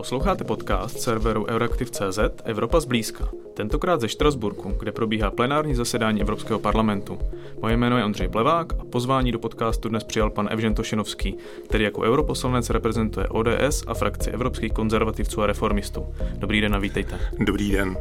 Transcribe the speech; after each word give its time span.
Posloucháte 0.00 0.44
podcast 0.44 1.00
serveru 1.00 1.46
Euraktiv.cz 1.46 2.18
Evropa 2.44 2.80
zblízka. 2.80 3.28
Tentokrát 3.54 4.00
ze 4.00 4.08
Štrasburku, 4.08 4.68
kde 4.68 4.92
probíhá 4.92 5.30
plenární 5.30 5.74
zasedání 5.74 6.20
Evropského 6.20 6.58
parlamentu. 6.58 7.18
Moje 7.62 7.76
jméno 7.76 7.98
je 7.98 8.04
Ondřej 8.04 8.28
Plevák 8.28 8.72
a 8.72 8.84
pozvání 8.84 9.32
do 9.32 9.38
podcastu 9.38 9.88
dnes 9.88 10.04
přijal 10.04 10.30
pan 10.30 10.48
Evžen 10.50 10.74
Tošenovský, 10.74 11.36
který 11.64 11.84
jako 11.84 12.00
europoslanec 12.00 12.70
reprezentuje 12.70 13.28
ODS 13.28 13.84
a 13.86 13.94
frakci 13.94 14.30
evropských 14.30 14.72
konzervativců 14.72 15.42
a 15.42 15.46
reformistů. 15.46 16.06
Dobrý 16.38 16.60
den 16.60 16.74
a 16.74 16.78
vítejte. 16.78 17.18
Dobrý 17.38 17.72
den. 17.72 17.96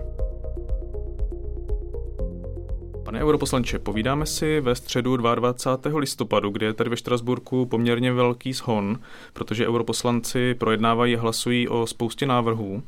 Pane 3.10 3.24
europoslanče, 3.24 3.80
povídáme 3.80 4.26
si 4.26 4.62
ve 4.62 4.76
středu 4.76 5.18
22. 5.18 6.00
listopadu, 6.00 6.50
kdy 6.50 6.66
je 6.66 6.74
tady 6.74 6.90
ve 6.90 6.98
Štrasburku 6.98 7.66
poměrně 7.66 8.14
velký 8.14 8.54
shon, 8.54 9.00
protože 9.34 9.68
europoslanci 9.68 10.56
projednávají 10.56 11.16
a 11.16 11.20
hlasují 11.20 11.68
o 11.68 11.88
spoustě 11.88 12.26
návrhů. 12.26 12.84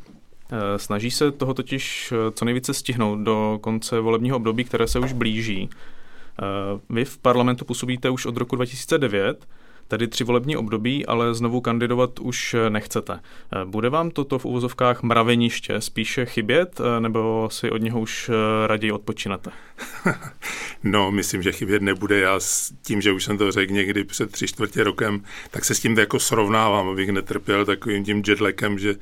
Eh, 0.52 0.79
snaží 0.79 1.12
se 1.12 1.31
toho 1.31 1.53
totiž 1.53 2.12
eh, 2.12 2.31
co 2.31 2.45
nejvíce 2.45 2.73
stihnout 2.73 3.20
do 3.20 3.59
konce 3.62 3.99
volebního 3.99 4.38
období, 4.38 4.63
které 4.63 4.88
se 4.88 4.99
už 4.99 5.13
blíží. 5.13 5.70
Eh, 5.70 6.43
vy 6.90 7.05
v 7.05 7.17
parlamentu 7.17 7.65
působíte 7.65 8.09
už 8.09 8.26
od 8.26 8.38
roku 8.38 8.55
2009 8.55 9.48
tedy 9.91 10.08
tři 10.08 10.23
volební 10.23 10.58
období, 10.58 11.05
ale 11.05 11.34
znovu 11.34 11.62
kandidovat 11.62 12.20
už 12.20 12.55
nechcete. 12.70 13.20
Bude 13.66 13.90
vám 13.90 14.12
toto 14.12 14.40
v 14.40 14.45
úvozovkách 14.45 15.04
mraveniště 15.04 15.82
spíše 15.82 16.26
chybět, 16.26 16.82
nebo 16.99 17.49
si 17.52 17.72
od 17.72 17.77
něho 17.77 17.99
už 17.99 18.32
raději 18.68 18.91
odpočinete? 18.91 19.52
No, 20.84 21.12
myslím, 21.12 21.44
že 21.44 21.52
chybět 21.52 21.82
nebude. 21.82 22.20
Já 22.20 22.40
s 22.40 22.73
tím, 22.82 23.02
že 23.02 23.12
už 23.12 23.23
jsem 23.23 23.38
to 23.38 23.52
řekl 23.52 23.73
někdy 23.73 24.04
před 24.04 24.32
tři 24.32 24.48
čtvrtě 24.48 24.84
rokem, 24.84 25.23
tak 25.52 25.66
se 25.66 25.76
s 25.76 25.80
tím 25.80 25.99
jako 25.99 26.20
srovnávám, 26.20 26.88
abych 26.88 27.10
netrpěl 27.10 27.66
takovým 27.66 28.04
tím 28.04 28.23
jetlagem, 28.27 28.80
že 28.80 28.96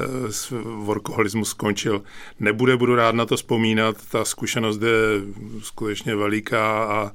workoholismus 0.64 1.50
skončil. 1.50 2.02
Nebude, 2.40 2.76
budu 2.76 2.94
rád 2.94 3.14
na 3.14 3.26
to 3.26 3.36
vzpomínat. 3.36 3.96
Ta 4.10 4.24
zkušenost 4.24 4.82
je 4.82 4.96
skutečně 5.62 6.16
veliká 6.16 6.84
a 6.84 7.12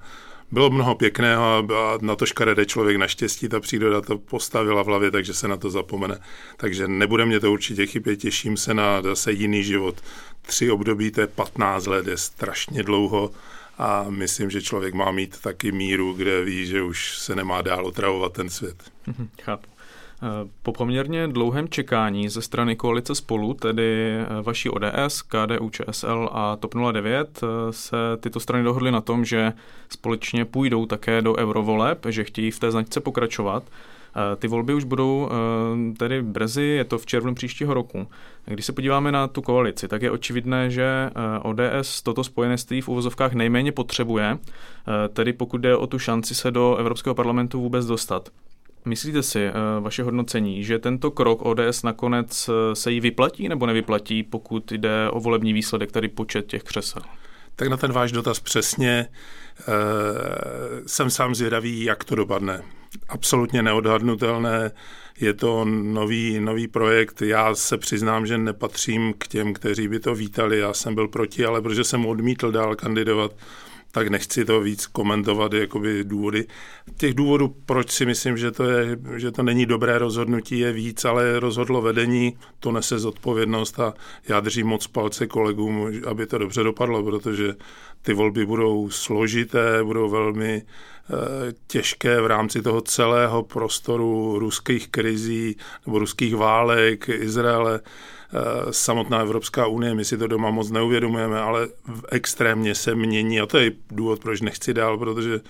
bylo 0.51 0.69
mnoho 0.69 0.95
pěkného 0.95 1.43
a 1.43 1.97
na 2.01 2.15
to 2.15 2.25
škaredé 2.25 2.65
člověk 2.65 2.97
naštěstí 2.97 3.49
ta 3.49 3.59
příroda 3.59 4.01
to 4.01 4.17
postavila 4.17 4.83
v 4.83 4.85
hlavě, 4.85 5.11
takže 5.11 5.33
se 5.33 5.47
na 5.47 5.57
to 5.57 5.69
zapomene. 5.69 6.19
Takže 6.57 6.87
nebude 6.87 7.25
mě 7.25 7.39
to 7.39 7.51
určitě 7.51 7.85
chybět, 7.85 8.15
těším 8.15 8.57
se 8.57 8.73
na 8.73 9.01
zase 9.01 9.31
jiný 9.31 9.63
život. 9.63 10.01
Tři 10.41 10.71
období, 10.71 11.11
to 11.11 11.21
je 11.21 11.27
15 11.27 11.85
let, 11.85 12.07
je 12.07 12.17
strašně 12.17 12.83
dlouho 12.83 13.31
a 13.77 14.05
myslím, 14.09 14.49
že 14.49 14.61
člověk 14.61 14.93
má 14.93 15.11
mít 15.11 15.41
taky 15.41 15.71
míru, 15.71 16.13
kde 16.13 16.43
ví, 16.43 16.65
že 16.65 16.81
už 16.81 17.17
se 17.17 17.35
nemá 17.35 17.61
dál 17.61 17.85
otravovat 17.85 18.33
ten 18.33 18.49
svět. 18.49 18.83
Mhm, 19.07 19.29
chápu. 19.41 19.74
Po 20.63 20.71
poměrně 20.71 21.27
dlouhém 21.27 21.69
čekání 21.69 22.29
ze 22.29 22.41
strany 22.41 22.75
koalice 22.75 23.15
spolu, 23.15 23.53
tedy 23.53 24.11
eh, 24.11 24.41
vaší 24.41 24.69
ODS, 24.69 25.21
KDU, 25.21 25.69
ČSL 25.69 26.29
a 26.31 26.55
TOP 26.55 26.75
09, 26.91 27.43
eh, 27.43 27.47
se 27.73 27.97
tyto 28.19 28.39
strany 28.39 28.63
dohodly 28.63 28.91
na 28.91 29.01
tom, 29.01 29.25
že 29.25 29.53
společně 29.89 30.45
půjdou 30.45 30.85
také 30.85 31.21
do 31.21 31.35
eurovoleb, 31.37 32.05
že 32.09 32.23
chtějí 32.23 32.51
v 32.51 32.59
té 32.59 32.71
značce 32.71 32.99
pokračovat. 32.99 33.63
Eh, 33.63 34.35
ty 34.35 34.47
volby 34.47 34.73
už 34.73 34.83
budou 34.83 35.29
tedy 35.97 36.21
brzy, 36.21 36.63
je 36.63 36.83
to 36.83 36.97
v 36.97 37.05
červnu 37.05 37.35
příštího 37.35 37.73
roku. 37.73 38.07
Když 38.45 38.65
se 38.65 38.73
podíváme 38.73 39.11
na 39.11 39.27
tu 39.27 39.41
koalici, 39.41 39.87
tak 39.87 40.01
je 40.01 40.11
očividné, 40.11 40.69
že 40.69 41.09
ODS 41.41 42.01
toto 42.01 42.23
spojenectví 42.23 42.81
v 42.81 42.89
uvozovkách 42.89 43.33
nejméně 43.33 43.71
potřebuje, 43.71 44.37
tedy 45.13 45.33
pokud 45.33 45.57
jde 45.57 45.75
o 45.75 45.87
tu 45.87 45.99
šanci 45.99 46.35
se 46.35 46.51
do 46.51 46.75
Evropského 46.75 47.15
parlamentu 47.15 47.61
vůbec 47.61 47.85
dostat. 47.85 48.29
Myslíte 48.85 49.23
si, 49.23 49.45
eh, 49.45 49.51
vaše 49.79 50.03
hodnocení, 50.03 50.63
že 50.63 50.79
tento 50.79 51.11
krok 51.11 51.45
ODS 51.45 51.83
nakonec 51.83 52.49
eh, 52.49 52.75
se 52.75 52.91
jí 52.91 52.99
vyplatí 52.99 53.49
nebo 53.49 53.65
nevyplatí, 53.65 54.23
pokud 54.23 54.71
jde 54.71 55.09
o 55.09 55.19
volební 55.19 55.53
výsledek, 55.53 55.91
tedy 55.91 56.07
počet 56.07 56.47
těch 56.47 56.63
křesel? 56.63 57.01
Tak 57.55 57.67
na 57.67 57.77
ten 57.77 57.91
váš 57.91 58.11
dotaz 58.11 58.39
přesně 58.39 58.91
e, 58.91 59.07
jsem 60.85 61.09
sám 61.09 61.35
zvědavý, 61.35 61.83
jak 61.83 62.03
to 62.03 62.15
dopadne. 62.15 62.61
Absolutně 63.09 63.61
neodhadnutelné, 63.61 64.71
je 65.19 65.33
to 65.33 65.65
nový, 65.65 66.39
nový 66.39 66.67
projekt. 66.67 67.21
Já 67.21 67.55
se 67.55 67.77
přiznám, 67.77 68.25
že 68.25 68.37
nepatřím 68.37 69.13
k 69.17 69.27
těm, 69.27 69.53
kteří 69.53 69.87
by 69.87 69.99
to 69.99 70.15
vítali. 70.15 70.59
Já 70.59 70.73
jsem 70.73 70.95
byl 70.95 71.07
proti, 71.07 71.45
ale 71.45 71.61
protože 71.61 71.83
jsem 71.83 72.05
odmítl 72.05 72.51
dál 72.51 72.75
kandidovat, 72.75 73.31
tak 73.95 74.07
nechci 74.07 74.45
to 74.45 74.61
víc 74.61 74.85
komentovat, 74.87 75.53
jakoby 75.53 76.03
důvody. 76.03 76.47
Těch 76.97 77.13
důvodů, 77.13 77.55
proč 77.65 77.91
si 77.91 78.05
myslím, 78.05 78.37
že 78.37 78.51
to, 78.51 78.63
je, 78.63 78.97
že 79.15 79.31
to 79.31 79.43
není 79.43 79.65
dobré 79.65 79.97
rozhodnutí, 79.97 80.59
je 80.59 80.71
víc, 80.71 81.05
ale 81.05 81.39
rozhodlo 81.39 81.81
vedení, 81.81 82.37
to 82.59 82.71
nese 82.71 82.99
zodpovědnost 82.99 83.79
a 83.79 83.93
já 84.27 84.39
držím 84.39 84.67
moc 84.67 84.87
palce 84.87 85.27
kolegům, 85.27 85.91
aby 86.07 86.25
to 86.25 86.37
dobře 86.37 86.63
dopadlo, 86.63 87.03
protože 87.03 87.55
ty 88.01 88.13
volby 88.13 88.45
budou 88.45 88.89
složité, 88.89 89.83
budou 89.83 90.09
velmi 90.09 90.61
eh, 90.61 91.53
těžké 91.67 92.21
v 92.21 92.27
rámci 92.27 92.61
toho 92.61 92.81
celého 92.81 93.43
prostoru 93.43 94.39
ruských 94.39 94.87
krizí 94.87 95.57
nebo 95.85 95.99
ruských 95.99 96.35
válek, 96.35 97.09
Izraele. 97.09 97.79
Eh, 98.35 98.73
samotná 98.73 99.19
Evropská 99.19 99.67
unie, 99.67 99.95
my 99.95 100.05
si 100.05 100.17
to 100.17 100.27
doma 100.27 100.49
moc 100.49 100.71
neuvědomujeme, 100.71 101.39
ale 101.39 101.67
extrémně 102.11 102.75
se 102.75 102.95
mění 102.95 103.39
a 103.39 103.45
to 103.45 103.57
je 103.57 103.71
důvod, 103.91 104.19
proč 104.19 104.41
nechci 104.41 104.73
dál, 104.73 104.97
protože 104.97 105.41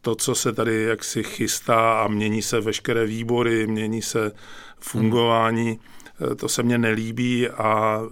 to, 0.00 0.14
co 0.14 0.34
se 0.34 0.52
tady 0.52 0.82
jaksi 0.82 1.22
chystá 1.22 2.02
a 2.02 2.08
mění 2.08 2.42
se 2.42 2.60
veškeré 2.60 3.06
výbory, 3.06 3.66
mění 3.66 4.02
se 4.02 4.32
fungování, 4.80 5.80
eh, 6.32 6.34
to 6.34 6.48
se 6.48 6.62
mně 6.62 6.78
nelíbí 6.78 7.48
a 7.48 8.00
eh, 8.04 8.08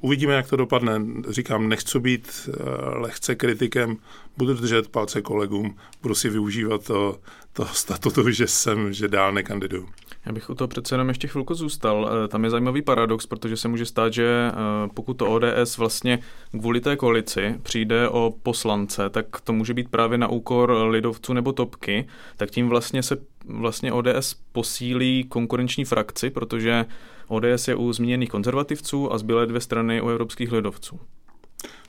uvidíme, 0.00 0.34
jak 0.34 0.48
to 0.48 0.56
dopadne. 0.56 1.02
Říkám, 1.28 1.68
nechci 1.68 2.00
být 2.00 2.48
lehce 2.94 3.34
kritikem, 3.34 3.96
budu 4.36 4.54
držet 4.54 4.88
palce 4.88 5.22
kolegům, 5.22 5.76
budu 6.02 6.14
si 6.14 6.28
využívat 6.28 6.84
to, 6.84 7.18
to 7.52 7.66
statutu, 7.72 8.30
že 8.30 8.46
jsem, 8.46 8.92
že 8.92 9.08
dál 9.08 9.32
nekandiduju. 9.32 9.88
Já 10.26 10.32
bych 10.32 10.50
u 10.50 10.54
toho 10.54 10.68
přece 10.68 10.94
jenom 10.94 11.08
ještě 11.08 11.28
chvilku 11.28 11.54
zůstal. 11.54 12.10
Eh, 12.24 12.28
tam 12.28 12.44
je 12.44 12.50
zajímavý 12.50 12.82
paradox, 12.82 13.26
protože 13.26 13.56
se 13.56 13.68
může 13.68 13.86
stát, 13.86 14.12
že 14.12 14.50
eh, 14.52 14.88
pokud 14.94 15.14
to 15.14 15.30
ODS 15.30 15.78
vlastně 15.78 16.18
kvůli 16.50 16.80
té 16.80 16.96
koalici 16.96 17.54
přijde 17.62 18.08
o 18.08 18.34
poslance, 18.42 19.10
tak 19.10 19.40
to 19.40 19.52
může 19.52 19.74
být 19.74 19.88
právě 19.88 20.18
na 20.18 20.28
úkor 20.28 20.70
lidovců 20.70 21.32
nebo 21.32 21.52
topky, 21.52 22.06
tak 22.36 22.50
tím 22.50 22.68
vlastně 22.68 23.02
se 23.02 23.16
vlastně 23.44 23.92
ODS 23.92 24.34
posílí 24.52 25.24
konkurenční 25.24 25.84
frakci, 25.84 26.30
protože 26.30 26.86
ODS 27.28 27.68
je 27.68 27.74
u 27.74 27.92
zmíněných 27.92 28.28
konzervativců 28.28 29.12
a 29.12 29.18
zbylé 29.18 29.46
dvě 29.46 29.60
strany 29.60 30.00
u 30.00 30.08
evropských 30.08 30.52
lidovců. 30.52 31.00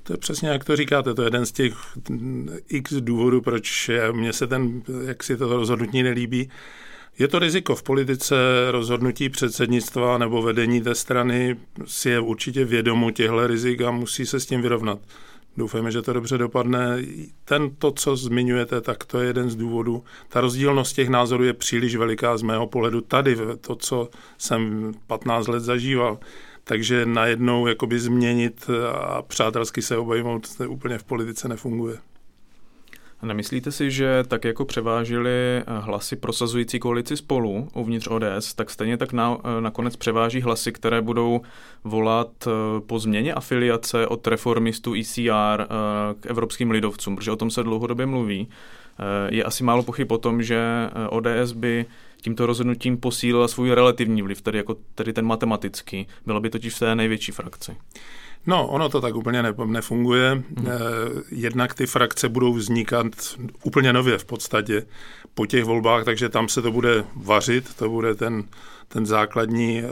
To 0.03 0.13
je 0.13 0.17
přesně, 0.17 0.49
jak 0.49 0.63
to 0.63 0.75
říkáte, 0.75 1.13
to 1.13 1.21
je 1.21 1.25
jeden 1.25 1.45
z 1.45 1.51
těch 1.51 1.73
x 2.69 2.93
důvodů, 2.93 3.41
proč 3.41 3.91
mně 4.11 4.33
se 4.33 4.47
ten, 4.47 4.81
jak 5.05 5.23
si 5.23 5.37
to 5.37 5.47
rozhodnutí 5.47 6.03
nelíbí. 6.03 6.49
Je 7.19 7.27
to 7.27 7.39
riziko 7.39 7.75
v 7.75 7.83
politice 7.83 8.35
rozhodnutí 8.71 9.29
předsednictva 9.29 10.17
nebo 10.17 10.41
vedení 10.41 10.81
té 10.81 10.95
strany 10.95 11.57
si 11.85 12.09
je 12.09 12.19
určitě 12.19 12.65
vědomo 12.65 13.11
těchto 13.11 13.47
rizik 13.47 13.81
a 13.81 13.91
musí 13.91 14.25
se 14.25 14.39
s 14.39 14.45
tím 14.45 14.61
vyrovnat. 14.61 14.99
Doufejme, 15.57 15.91
že 15.91 16.01
to 16.01 16.13
dobře 16.13 16.37
dopadne. 16.37 16.97
Ten 17.45 17.75
to, 17.75 17.91
co 17.91 18.15
zmiňujete, 18.15 18.81
tak 18.81 19.05
to 19.05 19.19
je 19.19 19.27
jeden 19.27 19.49
z 19.49 19.55
důvodů. 19.55 20.03
Ta 20.29 20.41
rozdílnost 20.41 20.93
těch 20.93 21.09
názorů 21.09 21.43
je 21.43 21.53
příliš 21.53 21.95
veliká 21.95 22.37
z 22.37 22.41
mého 22.41 22.67
pohledu 22.67 23.01
tady, 23.01 23.37
to, 23.61 23.75
co 23.75 24.09
jsem 24.37 24.91
15 25.07 25.47
let 25.47 25.59
zažíval. 25.59 26.19
Takže 26.63 27.05
najednou 27.05 27.67
jakoby 27.67 27.99
změnit 27.99 28.69
a 28.93 29.21
přátelsky 29.21 29.81
se 29.81 29.97
obejmout, 29.97 30.55
to 30.55 30.69
úplně 30.69 30.97
v 30.97 31.03
politice 31.03 31.47
nefunguje. 31.47 31.97
Nemyslíte 33.23 33.71
si, 33.71 33.91
že 33.91 34.23
tak 34.27 34.45
jako 34.45 34.65
převážily 34.65 35.31
eh, 35.31 35.63
hlasy 35.67 36.15
prosazující 36.15 36.79
koalici 36.79 37.17
spolu 37.17 37.69
uvnitř 37.73 38.07
ODS, 38.07 38.53
tak 38.53 38.69
stejně 38.69 38.97
tak 38.97 39.13
na, 39.13 39.37
eh, 39.57 39.61
nakonec 39.61 39.95
převáží 39.95 40.41
hlasy, 40.41 40.71
které 40.71 41.01
budou 41.01 41.41
volat 41.83 42.31
eh, 42.47 42.51
po 42.87 42.99
změně 42.99 43.33
afiliace 43.33 44.07
od 44.07 44.27
reformistů 44.27 44.95
ECR 44.95 45.67
k 46.19 46.25
evropským 46.25 46.71
lidovcům, 46.71 47.15
protože 47.15 47.31
o 47.31 47.35
tom 47.35 47.51
se 47.51 47.63
dlouhodobě 47.63 48.05
mluví. 48.05 48.47
Je 49.29 49.43
asi 49.43 49.63
málo 49.63 49.83
pochyb 49.83 50.11
o 50.11 50.17
tom, 50.17 50.43
že 50.43 50.89
ODS 51.09 51.51
by 51.51 51.85
tímto 52.21 52.45
rozhodnutím 52.45 52.97
posílila 52.97 53.47
svůj 53.47 53.71
relativní 53.71 54.21
vliv, 54.21 54.41
tedy, 54.41 54.57
jako, 54.57 54.75
tedy 54.95 55.13
ten 55.13 55.25
matematický. 55.25 56.07
Byla 56.25 56.39
by 56.39 56.49
totiž 56.49 56.73
v 56.73 56.79
té 56.79 56.95
největší 56.95 57.31
frakci. 57.31 57.77
No, 58.45 58.67
ono 58.67 58.89
to 58.89 59.01
tak 59.01 59.15
úplně 59.15 59.43
ne, 59.43 59.53
nefunguje. 59.65 60.31
Hmm. 60.31 60.67
Jednak 61.31 61.73
ty 61.73 61.85
frakce 61.85 62.29
budou 62.29 62.53
vznikat 62.53 63.07
úplně 63.63 63.93
nově 63.93 64.17
v 64.17 64.25
podstatě 64.25 64.85
po 65.33 65.45
těch 65.45 65.63
volbách, 65.63 66.05
takže 66.05 66.29
tam 66.29 66.49
se 66.49 66.61
to 66.61 66.71
bude 66.71 67.03
vařit, 67.15 67.75
to 67.75 67.89
bude 67.89 68.15
ten, 68.15 68.43
ten 68.87 69.05
základní, 69.05 69.79
eh, 69.79 69.85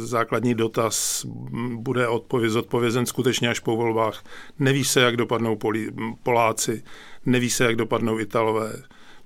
základní 0.00 0.54
dotaz, 0.54 1.26
bude 1.74 2.08
odpověz, 2.08 2.54
odpovězen 2.54 3.06
skutečně 3.06 3.48
až 3.48 3.60
po 3.60 3.76
volbách. 3.76 4.24
Neví 4.58 4.84
se, 4.84 5.00
jak 5.00 5.16
dopadnou 5.16 5.56
Polí, 5.56 5.88
Poláci, 6.22 6.82
neví 7.26 7.50
se, 7.50 7.64
jak 7.64 7.76
dopadnou 7.76 8.18
Italové. 8.18 8.82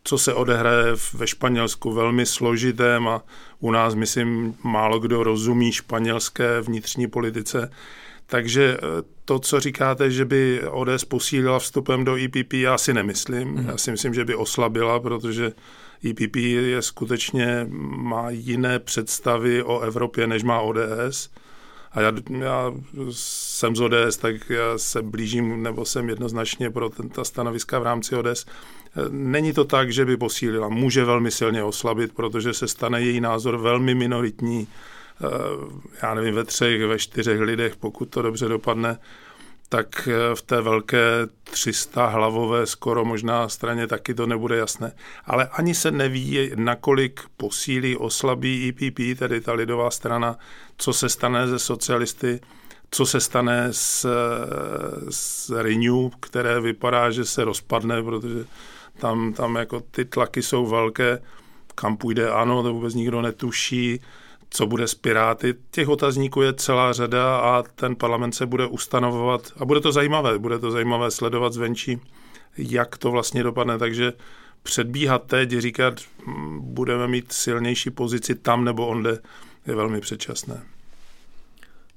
Co 0.07 0.19
se 0.19 0.35
odehraje 0.35 0.95
ve 1.15 1.27
Španělsku, 1.27 1.93
velmi 1.93 2.27
složitém 2.27 3.09
a 3.09 3.23
u 3.61 3.71
nás, 3.71 3.95
myslím, 3.95 4.55
málo 4.63 4.99
kdo 4.99 5.23
rozumí 5.23 5.73
španělské 5.73 6.61
vnitřní 6.61 7.07
politice. 7.07 7.71
Takže 8.27 8.77
eh, 8.79 9.03
to, 9.25 9.39
co 9.39 9.61
říkáte, 9.61 10.11
že 10.11 10.25
by 10.25 10.63
ODS 10.71 11.05
posílila 11.05 11.59
vstupem 11.59 12.05
do 12.05 12.17
EPP, 12.17 12.53
já 12.53 12.79
si 12.79 12.95
nemyslím. 12.95 13.49
Mm. 13.49 13.69
Já 13.69 13.77
si 13.77 13.91
myslím, 13.91 14.15
že 14.15 14.25
by 14.25 14.35
oslabila, 14.35 15.01
protože 15.01 15.53
EPP 16.11 16.37
je 16.37 16.83
skutečně, 16.83 17.67
má 17.97 18.31
jiné 18.31 18.79
představy 18.79 19.63
o 19.63 19.81
Evropě, 19.81 20.27
než 20.27 20.43
má 20.43 20.61
ODS. 20.61 21.31
A 21.93 22.01
já, 22.01 22.13
já 22.39 22.73
jsem 23.11 23.77
z 23.77 23.81
ODS, 23.81 24.17
tak 24.17 24.51
já 24.51 24.79
se 24.79 25.03
blížím, 25.03 25.63
nebo 25.63 25.85
jsem 25.85 26.09
jednoznačně 26.09 26.71
pro 26.71 26.89
ten, 26.89 27.09
ta 27.09 27.25
stanoviska 27.25 27.79
v 27.79 27.83
rámci 27.83 28.17
ODS. 28.17 28.47
Není 29.11 29.53
to 29.53 29.65
tak, 29.65 29.93
že 29.93 30.05
by 30.05 30.17
posílila. 30.17 30.69
Může 30.69 31.05
velmi 31.05 31.31
silně 31.31 31.63
oslabit, 31.63 32.13
protože 32.15 32.55
se 32.55 32.69
stane 32.69 33.03
její 33.03 33.21
názor 33.21 33.57
velmi 33.57 33.95
minoritní. 33.95 34.69
Eh, 34.69 35.29
já 36.03 36.15
nevím, 36.15 36.35
ve 36.35 36.45
třech, 36.45 36.83
ve 36.83 36.99
čtyřech 36.99 37.41
lidech, 37.41 37.77
pokud 37.77 38.05
to 38.05 38.23
dobře 38.23 38.49
dopadne, 38.49 38.99
tak 39.69 40.09
eh, 40.09 40.35
v 40.35 40.43
té 40.43 40.61
velké 40.61 41.27
300 41.45 42.07
hlavové 42.07 42.67
skoro 42.67 43.05
možná 43.05 43.49
straně 43.49 43.87
taky 43.87 44.15
to 44.15 44.27
nebude 44.27 44.57
jasné. 44.57 44.93
Ale 45.25 45.49
ani 45.53 45.75
se 45.75 45.91
neví, 45.91 46.51
nakolik 46.55 47.21
posílí, 47.37 47.97
oslabí 47.97 48.69
EPP, 48.69 49.19
tedy 49.19 49.41
ta 49.41 49.53
lidová 49.53 49.91
strana, 49.91 50.39
co 50.77 50.93
se 50.93 51.09
stane 51.09 51.49
ze 51.49 51.59
socialisty, 51.59 52.41
co 52.91 53.07
se 53.07 53.21
stane 53.21 53.69
s, 53.71 54.07
s 55.11 55.51
Renew, 55.51 56.11
které 56.21 56.61
vypadá, 56.61 57.11
že 57.11 57.25
se 57.25 57.45
rozpadne, 57.45 58.03
protože 58.03 58.45
tam, 58.99 59.33
tam 59.33 59.57
jako 59.57 59.81
ty 59.81 60.05
tlaky 60.05 60.43
jsou 60.43 60.67
velké, 60.67 61.19
kam 61.75 61.97
půjde 61.97 62.31
ano, 62.31 62.63
to 62.63 62.73
vůbec 62.73 62.95
nikdo 62.95 63.23
netuší, 63.23 64.01
co 64.51 64.67
bude 64.67 64.89
s 64.89 64.95
Piráty. 64.95 65.55
Těch 65.71 65.89
otazníků 65.89 66.43
je 66.43 66.53
celá 66.55 66.93
řada 66.93 67.39
a 67.39 67.63
ten 67.63 67.97
parlament 67.97 68.33
se 68.33 68.47
bude 68.47 68.67
ustanovovat 68.67 69.53
a 69.57 69.65
bude 69.65 69.81
to 69.81 69.93
zajímavé, 69.93 70.39
bude 70.39 70.59
to 70.59 70.71
zajímavé 70.71 71.11
sledovat 71.11 71.53
zvenčí, 71.53 72.01
jak 72.59 72.99
to 72.99 73.11
vlastně 73.11 73.43
dopadne, 73.43 73.79
takže 73.79 74.13
předbíhat 74.63 75.23
teď, 75.27 75.51
říkat, 75.51 75.95
hm, 76.27 76.59
budeme 76.63 77.09
mít 77.09 77.33
silnější 77.33 77.91
pozici 77.91 78.35
tam 78.35 78.65
nebo 78.65 78.87
onde, 78.87 79.19
je 79.67 79.75
velmi 79.75 80.01
předčasné. 80.01 80.63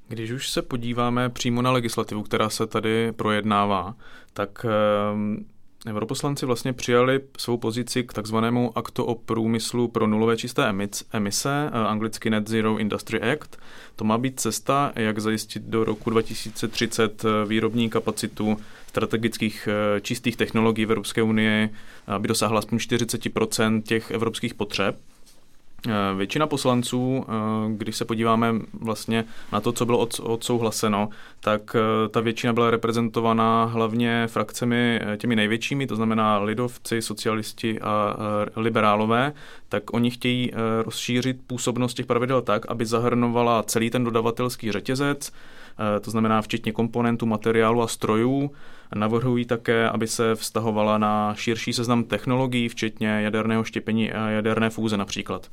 Když 0.08 0.32
už 0.32 0.50
se 0.50 0.62
podíváme 0.62 1.30
přímo 1.30 1.62
na 1.62 1.72
legislativu, 1.72 2.24
která 2.24 2.50
se 2.50 2.68
tady 2.68 3.12
projednává, 3.12 3.96
tak 4.34 4.66
ehm, 4.66 5.46
Europoslanci 5.88 6.46
vlastně 6.46 6.74
přijali 6.74 7.20
svou 7.38 7.58
pozici 7.58 8.04
k 8.04 8.14
takzvanému 8.14 8.78
aktu 8.78 9.04
o 9.04 9.16
průmyslu 9.16 9.88
pro 9.88 10.08
nulové 10.08 10.38
čisté 10.38 10.74
emise, 11.12 11.70
eh, 11.74 11.78
anglicky 11.78 12.30
Net 12.30 12.48
Zero 12.48 12.78
Industry 12.78 13.22
Act. 13.22 13.58
To 13.96 14.04
má 14.04 14.18
být 14.18 14.40
cesta, 14.40 14.92
jak 14.96 15.20
zajistit 15.20 15.64
do 15.64 15.84
roku 15.84 16.10
2030 16.10 17.26
eh, 17.26 17.46
výrobní 17.46 17.90
kapacitu 17.90 18.58
strategických 18.88 19.68
eh, 19.72 20.02
čistých 20.02 20.36
technologií 20.36 20.86
v 20.86 20.92
Evropské 20.92 21.24
unii, 21.24 21.70
aby 22.08 22.28
dosáhla 22.28 22.60
aspoň 22.60 22.78
40% 22.78 23.82
těch 23.82 24.12
evropských 24.12 24.54
potřeb. 24.54 25.00
Eh, 25.88 25.92
většina 26.16 26.48
poslanců, 26.48 27.26
eh, 27.28 27.32
když 27.78 27.96
se 27.96 28.06
podíváme 28.06 28.54
vlastně 28.74 29.26
na 29.52 29.62
to, 29.62 29.72
co 29.72 29.86
bylo 29.86 30.08
odsouhlaseno, 30.24 31.10
tak 31.40 31.76
eh, 31.76 32.10
ta 32.10 32.20
většina 32.20 32.54
byla 32.54 32.72
reprezentovaná 32.72 33.66
hlavně 33.66 34.28
frakcemi 34.28 35.02
těmi 35.18 35.36
největšími, 35.36 35.88
to 35.88 35.96
znamená 35.96 36.38
lidovci, 36.38 37.02
socialisti 37.02 37.80
a 37.80 38.16
liberálové, 38.56 39.34
tak 39.70 39.94
oni 39.94 40.12
chtějí 40.12 40.52
rozšířit 40.84 41.38
působnost 41.48 41.94
těch 41.94 42.06
pravidel 42.06 42.42
tak, 42.42 42.66
aby 42.70 42.86
zahrnovala 42.86 43.64
celý 43.64 43.90
ten 43.90 44.04
dodavatelský 44.04 44.72
řetězec, 44.72 45.32
to 46.02 46.12
znamená 46.12 46.42
včetně 46.42 46.72
komponentů, 46.72 47.26
materiálu 47.26 47.82
a 47.82 47.88
strojů. 47.88 48.52
Navrhují 48.96 49.46
také, 49.46 49.90
aby 49.90 50.08
se 50.08 50.36
vztahovala 50.36 50.98
na 50.98 51.34
širší 51.36 51.74
seznam 51.74 52.04
technologií, 52.04 52.70
včetně 52.70 53.08
jaderného 53.08 53.64
štěpení 53.64 54.12
a 54.12 54.30
jaderné 54.30 54.70
fúze 54.70 54.98
například. 54.98 55.50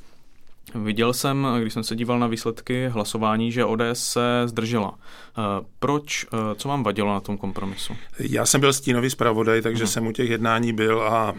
Viděl 0.75 1.13
jsem, 1.13 1.47
když 1.61 1.73
jsem 1.73 1.83
se 1.83 1.95
díval 1.95 2.19
na 2.19 2.27
výsledky 2.27 2.87
hlasování, 2.87 3.51
že 3.51 3.65
ODS 3.65 3.81
se 3.93 4.21
zdržela. 4.45 4.93
Eh, 4.97 5.65
proč, 5.79 6.25
eh, 6.25 6.55
co 6.55 6.69
vám 6.69 6.83
vadilo 6.83 7.13
na 7.13 7.19
tom 7.19 7.37
kompromisu? 7.37 7.93
Já 8.19 8.45
jsem 8.45 8.61
byl 8.61 8.73
stínový 8.73 9.09
zpravodaj, 9.09 9.61
takže 9.61 9.83
hmm. 9.83 9.91
jsem 9.91 10.07
u 10.07 10.11
těch 10.11 10.29
jednání 10.29 10.73
byl 10.73 11.01
a 11.01 11.35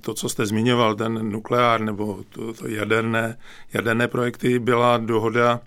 to, 0.00 0.14
co 0.14 0.28
jste 0.28 0.46
zmiňoval, 0.46 0.94
ten 0.94 1.30
nukleár 1.30 1.80
nebo 1.80 2.24
to, 2.28 2.52
to 2.52 2.68
jaderné, 2.68 3.38
jaderné 3.72 4.08
projekty, 4.08 4.58
byla 4.58 4.98
dohoda 4.98 5.60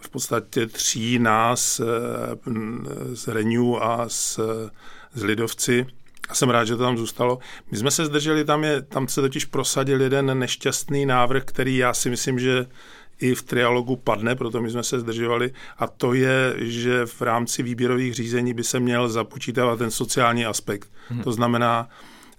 v 0.00 0.08
podstatě 0.08 0.66
tří 0.66 1.18
nás 1.18 1.80
z 3.14 3.28
eh, 3.28 3.32
Renew 3.32 3.76
a 3.80 4.08
z, 4.08 4.40
z 5.14 5.22
Lidovci, 5.22 5.86
jsem 6.34 6.50
rád, 6.50 6.64
že 6.64 6.76
to 6.76 6.82
tam 6.82 6.98
zůstalo. 6.98 7.38
My 7.70 7.76
jsme 7.76 7.90
se 7.90 8.06
zdrželi, 8.06 8.44
tam, 8.44 8.64
je, 8.64 8.82
tam 8.82 9.08
se 9.08 9.20
totiž 9.20 9.44
prosadil 9.44 10.02
jeden 10.02 10.38
nešťastný 10.38 11.06
návrh, 11.06 11.44
který 11.44 11.76
já 11.76 11.94
si 11.94 12.10
myslím, 12.10 12.38
že 12.38 12.66
i 13.20 13.34
v 13.34 13.42
trialogu 13.42 13.96
padne, 13.96 14.36
proto 14.36 14.62
my 14.62 14.70
jsme 14.70 14.82
se 14.82 15.00
zdržovali, 15.00 15.52
a 15.78 15.86
to 15.86 16.14
je, 16.14 16.54
že 16.56 17.06
v 17.06 17.22
rámci 17.22 17.62
výběrových 17.62 18.14
řízení 18.14 18.54
by 18.54 18.64
se 18.64 18.80
měl 18.80 19.08
započítávat 19.08 19.78
ten 19.78 19.90
sociální 19.90 20.46
aspekt. 20.46 20.90
Hmm. 21.08 21.22
To 21.22 21.32
znamená 21.32 21.88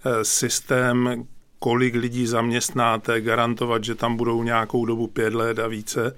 eh, 0.04 0.24
systém, 0.24 1.26
kolik 1.58 1.94
lidí 1.94 2.26
zaměstnáte, 2.26 3.20
garantovat, 3.20 3.84
že 3.84 3.94
tam 3.94 4.16
budou 4.16 4.42
nějakou 4.42 4.86
dobu 4.86 5.06
pět 5.06 5.34
let 5.34 5.58
a 5.58 5.66
více. 5.66 6.16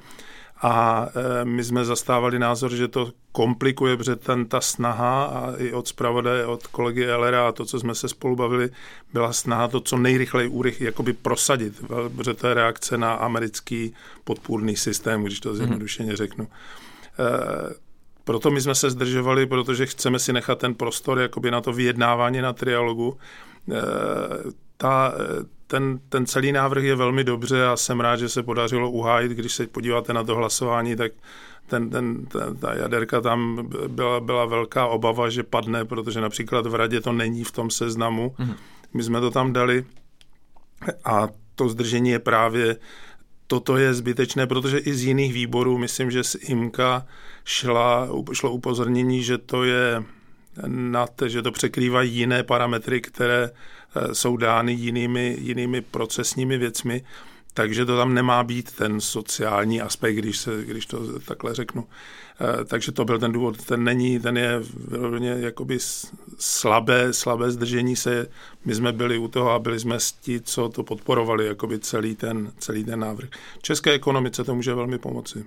A 0.64 1.08
e, 1.14 1.44
my 1.44 1.64
jsme 1.64 1.84
zastávali 1.84 2.38
názor, 2.38 2.74
že 2.74 2.88
to 2.88 3.12
komplikuje, 3.32 3.96
protože 3.96 4.16
ten, 4.16 4.46
ta 4.46 4.60
snaha 4.60 5.24
a 5.24 5.56
i 5.56 5.72
od 5.72 5.88
zpravodaje, 5.88 6.46
od 6.46 6.66
kolegy 6.66 7.04
Elera 7.04 7.48
a 7.48 7.52
to, 7.52 7.64
co 7.64 7.80
jsme 7.80 7.94
se 7.94 8.08
spolu 8.08 8.36
bavili, 8.36 8.70
byla 9.12 9.32
snaha 9.32 9.68
to 9.68 9.80
co 9.80 9.96
nejrychleji 9.96 10.48
úrych, 10.48 10.80
jakoby 10.80 11.12
prosadit, 11.12 11.74
protože 12.16 12.34
to 12.34 12.46
je 12.46 12.54
reakce 12.54 12.98
na 12.98 13.14
americký 13.14 13.94
podpůrný 14.24 14.76
systém, 14.76 15.24
když 15.24 15.40
to 15.40 15.54
zjednodušeně 15.54 16.16
řeknu. 16.16 16.48
E, 16.48 17.74
proto 18.24 18.50
my 18.50 18.60
jsme 18.60 18.74
se 18.74 18.90
zdržovali, 18.90 19.46
protože 19.46 19.86
chceme 19.86 20.18
si 20.18 20.32
nechat 20.32 20.58
ten 20.58 20.74
prostor 20.74 21.18
jakoby 21.18 21.50
na 21.50 21.60
to 21.60 21.72
vyjednávání 21.72 22.40
na 22.40 22.52
trialogu. 22.52 23.16
E, 23.72 23.82
ta, 24.76 25.14
ten, 25.74 26.00
ten 26.08 26.26
celý 26.26 26.52
návrh 26.52 26.84
je 26.84 26.94
velmi 26.94 27.24
dobře 27.24 27.66
a 27.66 27.76
jsem 27.76 28.00
rád, 28.00 28.16
že 28.16 28.28
se 28.28 28.42
podařilo 28.42 28.90
uhájit, 28.90 29.32
když 29.32 29.52
se 29.52 29.66
podíváte 29.66 30.12
na 30.12 30.24
to 30.24 30.34
hlasování, 30.34 30.96
tak 30.96 31.12
ten, 31.66 31.90
ten, 31.90 32.26
ten, 32.26 32.56
ta 32.56 32.74
jaderka 32.74 33.20
tam 33.20 33.68
byla, 33.88 34.20
byla 34.20 34.44
velká 34.44 34.86
obava, 34.86 35.30
že 35.30 35.42
padne, 35.42 35.84
protože 35.84 36.20
například 36.20 36.66
v 36.66 36.74
radě 36.74 37.00
to 37.00 37.12
není 37.12 37.44
v 37.44 37.52
tom 37.52 37.70
seznamu. 37.70 38.34
Mm. 38.38 38.54
My 38.94 39.02
jsme 39.02 39.20
to 39.20 39.30
tam 39.30 39.52
dali 39.52 39.84
a 41.04 41.28
to 41.54 41.68
zdržení 41.68 42.10
je 42.10 42.18
právě 42.18 42.76
toto 43.46 43.76
je 43.76 43.94
zbytečné, 43.94 44.46
protože 44.46 44.78
i 44.78 44.94
z 44.94 45.04
jiných 45.04 45.32
výborů, 45.32 45.78
myslím, 45.78 46.10
že 46.10 46.24
z 46.24 46.36
IMKA 46.40 47.06
šla, 47.44 48.08
šlo 48.32 48.52
upozornění, 48.52 49.22
že 49.22 49.38
to 49.38 49.64
je 49.64 50.02
na 50.66 51.06
to, 51.06 51.28
že 51.28 51.42
to 51.42 51.52
překrývá 51.52 52.02
jiné 52.02 52.42
parametry, 52.42 53.00
které 53.00 53.50
jsou 54.12 54.36
dány 54.36 54.72
jinými, 54.72 55.36
jinými 55.40 55.80
procesními 55.80 56.58
věcmi, 56.58 57.04
takže 57.54 57.84
to 57.84 57.96
tam 57.96 58.14
nemá 58.14 58.44
být 58.44 58.72
ten 58.72 59.00
sociální 59.00 59.80
aspekt, 59.80 60.16
když, 60.16 60.38
se, 60.38 60.64
když 60.64 60.86
to 60.86 61.20
takhle 61.20 61.54
řeknu. 61.54 61.86
Eh, 62.40 62.64
takže 62.64 62.92
to 62.92 63.04
byl 63.04 63.18
ten 63.18 63.32
důvod, 63.32 63.64
ten 63.64 63.84
není, 63.84 64.20
ten 64.20 64.36
je 64.36 64.60
vyloženě 64.88 65.36
jakoby 65.38 65.78
slabé, 66.38 67.12
slabé 67.12 67.50
zdržení 67.50 67.96
se. 67.96 68.28
My 68.64 68.74
jsme 68.74 68.92
byli 68.92 69.18
u 69.18 69.28
toho 69.28 69.50
a 69.50 69.58
byli 69.58 69.80
jsme 69.80 69.98
ti, 70.20 70.40
co 70.40 70.68
to 70.68 70.82
podporovali, 70.82 71.46
jakoby 71.46 71.78
celý 71.78 72.16
ten, 72.16 72.52
celý 72.58 72.84
ten 72.84 73.00
návrh. 73.00 73.28
České 73.62 73.92
ekonomice 73.92 74.44
to 74.44 74.54
může 74.54 74.74
velmi 74.74 74.98
pomoci. 74.98 75.44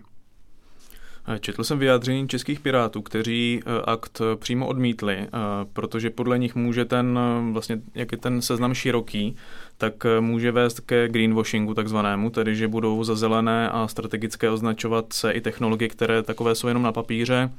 Četl 1.39 1.63
jsem 1.63 1.79
vyjádření 1.79 2.27
českých 2.27 2.59
pirátů, 2.59 3.01
kteří 3.01 3.61
eh, 3.65 3.81
akt 3.85 4.21
přímo 4.35 4.67
odmítli, 4.67 5.15
eh, 5.15 5.27
protože 5.73 6.09
podle 6.09 6.39
nich 6.39 6.55
může 6.55 6.85
ten, 6.85 7.19
eh, 7.19 7.51
vlastně, 7.51 7.81
jak 7.95 8.11
je 8.11 8.17
ten 8.17 8.41
seznam 8.41 8.73
široký, 8.73 9.35
tak 9.77 9.93
může 10.19 10.51
vést 10.51 10.79
ke 10.79 11.07
greenwashingu 11.07 11.73
takzvanému, 11.73 12.29
tedy 12.29 12.55
že 12.55 12.67
budou 12.67 13.03
za 13.03 13.15
zelené 13.15 13.69
a 13.69 13.87
strategické 13.87 14.49
označovat 14.49 15.13
se 15.13 15.31
i 15.31 15.41
technologie, 15.41 15.89
které 15.89 16.23
takové 16.23 16.55
jsou 16.55 16.67
jenom 16.67 16.83
na 16.83 16.91
papíře, 16.91 17.51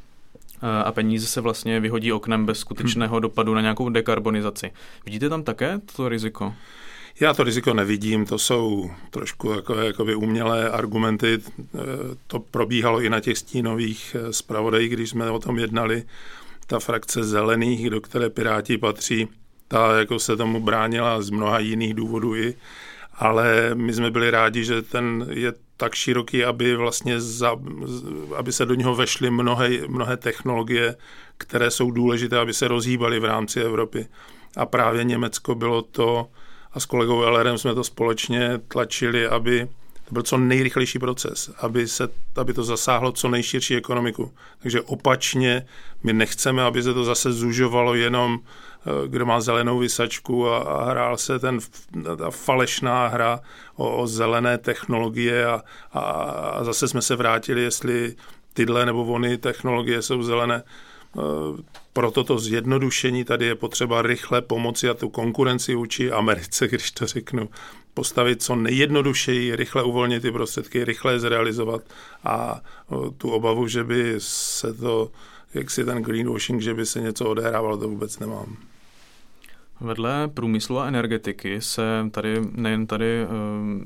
a 0.84 0.92
peníze 0.92 1.26
se 1.26 1.40
vlastně 1.40 1.80
vyhodí 1.80 2.12
oknem 2.12 2.46
bez 2.46 2.58
skutečného 2.58 3.20
dopadu 3.20 3.54
na 3.54 3.60
nějakou 3.60 3.88
dekarbonizaci. 3.88 4.70
Vidíte 5.04 5.28
tam 5.28 5.42
také 5.42 5.80
to 5.96 6.08
riziko? 6.08 6.54
Já 7.20 7.34
to 7.34 7.44
riziko 7.44 7.75
nevidím, 7.75 8.26
to 8.26 8.38
jsou 8.38 8.90
trošku 9.10 9.50
jako, 9.50 9.75
jakoby 9.75 10.14
umělé 10.14 10.70
argumenty. 10.70 11.38
To 12.26 12.38
probíhalo 12.40 13.00
i 13.00 13.10
na 13.10 13.20
těch 13.20 13.38
stínových 13.38 14.16
eh, 14.18 14.32
zpravodajích, 14.32 14.92
když 14.92 15.10
jsme 15.10 15.30
o 15.30 15.38
tom 15.38 15.58
jednali. 15.58 16.02
Ta 16.66 16.78
frakce 16.78 17.25
zelených, 17.25 17.90
do 17.90 18.00
které 18.00 18.30
Piráti 18.30 18.78
patří, 18.78 19.28
ta 19.68 19.98
jako 19.98 20.18
se 20.18 20.37
tomu 20.37 20.60
bránila 20.60 21.22
z 21.22 21.30
mnoha 21.30 21.58
jiných 21.58 21.94
důvodů 21.94 22.37
i, 22.37 22.54
ale 23.14 23.70
my 23.75 23.92
jsme 23.92 24.10
byli 24.10 24.30
rádi, 24.30 24.64
že 24.64 24.82
ten 24.82 25.26
je 25.30 25.52
tak 25.76 25.94
široký, 25.94 26.44
aby 26.44 26.76
vlastně 26.76 27.20
za, 27.20 27.56
aby 28.37 28.52
se 28.52 28.66
do 28.66 28.75
něho 28.75 28.94
vešly 28.94 29.30
mnohé, 29.30 29.70
mnohé 29.88 30.16
technologie, 30.16 30.96
které 31.38 31.70
jsou 31.70 31.90
důležité, 31.90 32.38
aby 32.38 32.54
se 32.54 32.68
rozhýbaly 32.68 33.20
v 33.20 33.25
rámci 33.25 33.60
Evropy. 33.60 34.06
A 34.56 34.66
právě 34.66 35.04
Německo 35.04 35.54
bylo 35.54 35.82
to, 35.82 36.28
a 36.78 36.80
s 36.80 36.87
kolegou 36.87 37.18
LRem 37.20 37.58
jsme 37.58 37.75
to 37.75 37.85
společně 37.85 38.58
tlačili, 38.68 39.26
aby 39.26 39.68
to 40.04 40.12
byl 40.12 40.23
co 40.23 40.37
nejrychlejší 40.38 40.99
proces, 40.99 41.50
aby, 41.58 41.88
se, 41.88 42.08
aby 42.37 42.54
to 42.54 42.64
zasáhlo 42.64 43.12
co 43.12 43.28
nejširší 43.28 43.76
ekonomiku. 43.76 44.32
Takže 44.62 44.82
opačně, 44.82 45.66
my 46.02 46.12
nechceme, 46.12 46.62
aby 46.62 46.82
se 46.82 46.94
to 46.94 47.04
zase 47.04 47.32
zužovalo 47.32 47.94
jenom, 47.94 48.38
eh, 48.40 49.08
kdo 49.08 49.26
má 49.26 49.40
zelenou 49.40 49.78
vysačku 49.78 50.49
a, 50.49 50.58
a 50.58 50.85
hrál 50.90 51.16
se 51.16 51.38
ten, 51.38 51.58
ta 52.18 52.30
falešná 52.30 53.06
hra 53.06 53.40
o, 53.76 53.97
o 53.97 54.06
zelené 54.06 54.58
technologie 54.58 55.47
a, 55.47 55.62
a, 55.92 56.00
a 56.00 56.64
zase 56.64 56.88
jsme 56.88 57.02
se 57.02 57.16
vrátili, 57.16 57.62
jestli 57.62 58.14
tyhle 58.54 58.87
nebo 58.87 59.04
ony 59.04 59.38
technologie 59.38 60.02
jsou 60.02 60.23
zelené. 60.23 60.62
Eh, 61.99 62.00
proto 62.00 62.25
to 62.25 62.38
zjednodušení 62.38 63.25
tady 63.25 63.47
je 63.47 63.55
potřeba 63.55 64.02
rychle 64.02 64.43
pomoci 64.43 64.88
a 64.88 64.95
tu 64.95 65.09
konkurenci 65.09 65.75
vůči 65.75 66.11
Americe, 66.11 66.69
když 66.69 66.90
to 66.90 67.07
řeknu, 67.07 67.49
postavit 67.95 68.43
co 68.43 68.57
nejjednodušeji, 68.57 69.57
rychle 69.57 69.83
uvolnit 69.83 70.23
ty 70.23 70.33
prostředky, 70.33 70.85
rychle 70.85 71.12
je 71.12 71.21
zrealizovat 71.21 71.83
a 72.25 72.61
tu 73.19 73.31
obavu, 73.31 73.69
že 73.69 73.85
by 73.85 74.14
se 74.19 74.75
to, 74.75 75.11
jak 75.55 75.71
si 75.71 75.85
ten 75.85 76.02
greenwashing, 76.02 76.62
že 76.62 76.75
by 76.75 76.87
se 76.87 77.00
něco 77.00 77.28
odehrávalo, 77.28 77.76
to 77.76 77.88
vůbec 77.88 78.19
nemám. 78.19 78.57
Vedle 79.81 80.28
průmyslu 80.28 80.78
a 80.78 80.87
energetiky 80.87 81.61
se 81.61 81.83
tady 82.11 82.40
nejen 82.52 82.87
tady 82.87 83.26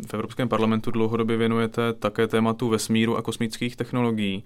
v 0.07 0.15
Evropském 0.15 0.49
parlamentu 0.49 0.91
dlouhodobě 0.91 1.37
věnujete 1.37 1.93
také 1.93 2.27
tématu 2.27 2.69
vesmíru 2.69 3.17
a 3.17 3.23
kosmických 3.23 3.77
technologií. 3.77 4.45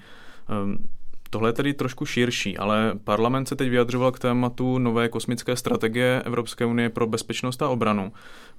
Tohle 1.30 1.48
je 1.48 1.52
tedy 1.52 1.74
trošku 1.74 2.06
širší, 2.06 2.58
ale 2.58 2.92
parlament 3.04 3.48
se 3.48 3.56
teď 3.56 3.68
vyjadřoval 3.68 4.12
k 4.12 4.18
tématu 4.18 4.78
nové 4.78 5.08
kosmické 5.08 5.56
strategie 5.56 6.22
Evropské 6.24 6.64
unie 6.64 6.90
pro 6.90 7.06
bezpečnost 7.06 7.62
a 7.62 7.68
obranu. 7.68 8.12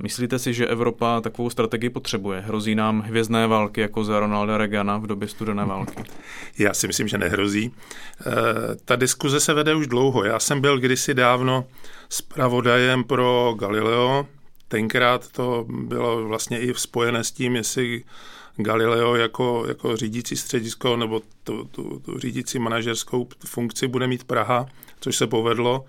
Myslíte 0.04 0.40
si, 0.40 0.54
že 0.54 0.68
Evropa 0.68 1.22
takovou 1.22 1.50
strategii 1.50 1.90
potřebuje? 1.90 2.42
Hrozí 2.42 2.76
nám 2.76 3.02
hvězdné 3.02 3.48
války 3.48 3.82
jako 3.82 4.04
za 4.04 4.20
Ronalda 4.20 4.58
Reagana 4.58 4.98
v 4.98 5.08
době 5.08 5.28
studené 5.28 5.66
války? 5.66 6.04
Já 6.60 6.74
si 6.74 6.88
myslím, 6.88 7.08
že 7.08 7.18
nehrozí. 7.18 7.72
E, 7.72 7.72
ta 8.86 8.96
diskuze 8.96 9.40
se 9.40 9.54
vede 9.54 9.76
už 9.76 9.88
dlouho. 9.88 10.24
Já 10.24 10.40
jsem 10.40 10.62
byl 10.62 10.80
kdysi 10.80 11.14
dávno 11.14 11.66
zpravodajem 12.10 13.04
pro 13.04 13.56
Galileo. 13.60 14.28
Tenkrát 14.68 15.32
to 15.32 15.66
bylo 15.70 16.28
vlastně 16.28 16.60
i 16.60 16.74
spojené 16.74 17.24
s 17.24 17.32
tím, 17.32 17.56
jestli 17.56 18.04
Galileo 18.58 19.16
jako, 19.16 19.66
jako 19.68 19.98
řídící 19.98 20.38
středisko 20.38 20.98
nebo 20.98 21.22
tu, 21.44 21.64
tu, 21.64 22.00
tu 22.00 22.20
řídící 22.20 22.60
manažerskou 22.60 23.28
funkci 23.46 23.88
bude 23.88 24.08
mít 24.08 24.24
Praha, 24.24 24.66
což 25.00 25.16
se 25.16 25.28
povedlo. 25.28 25.86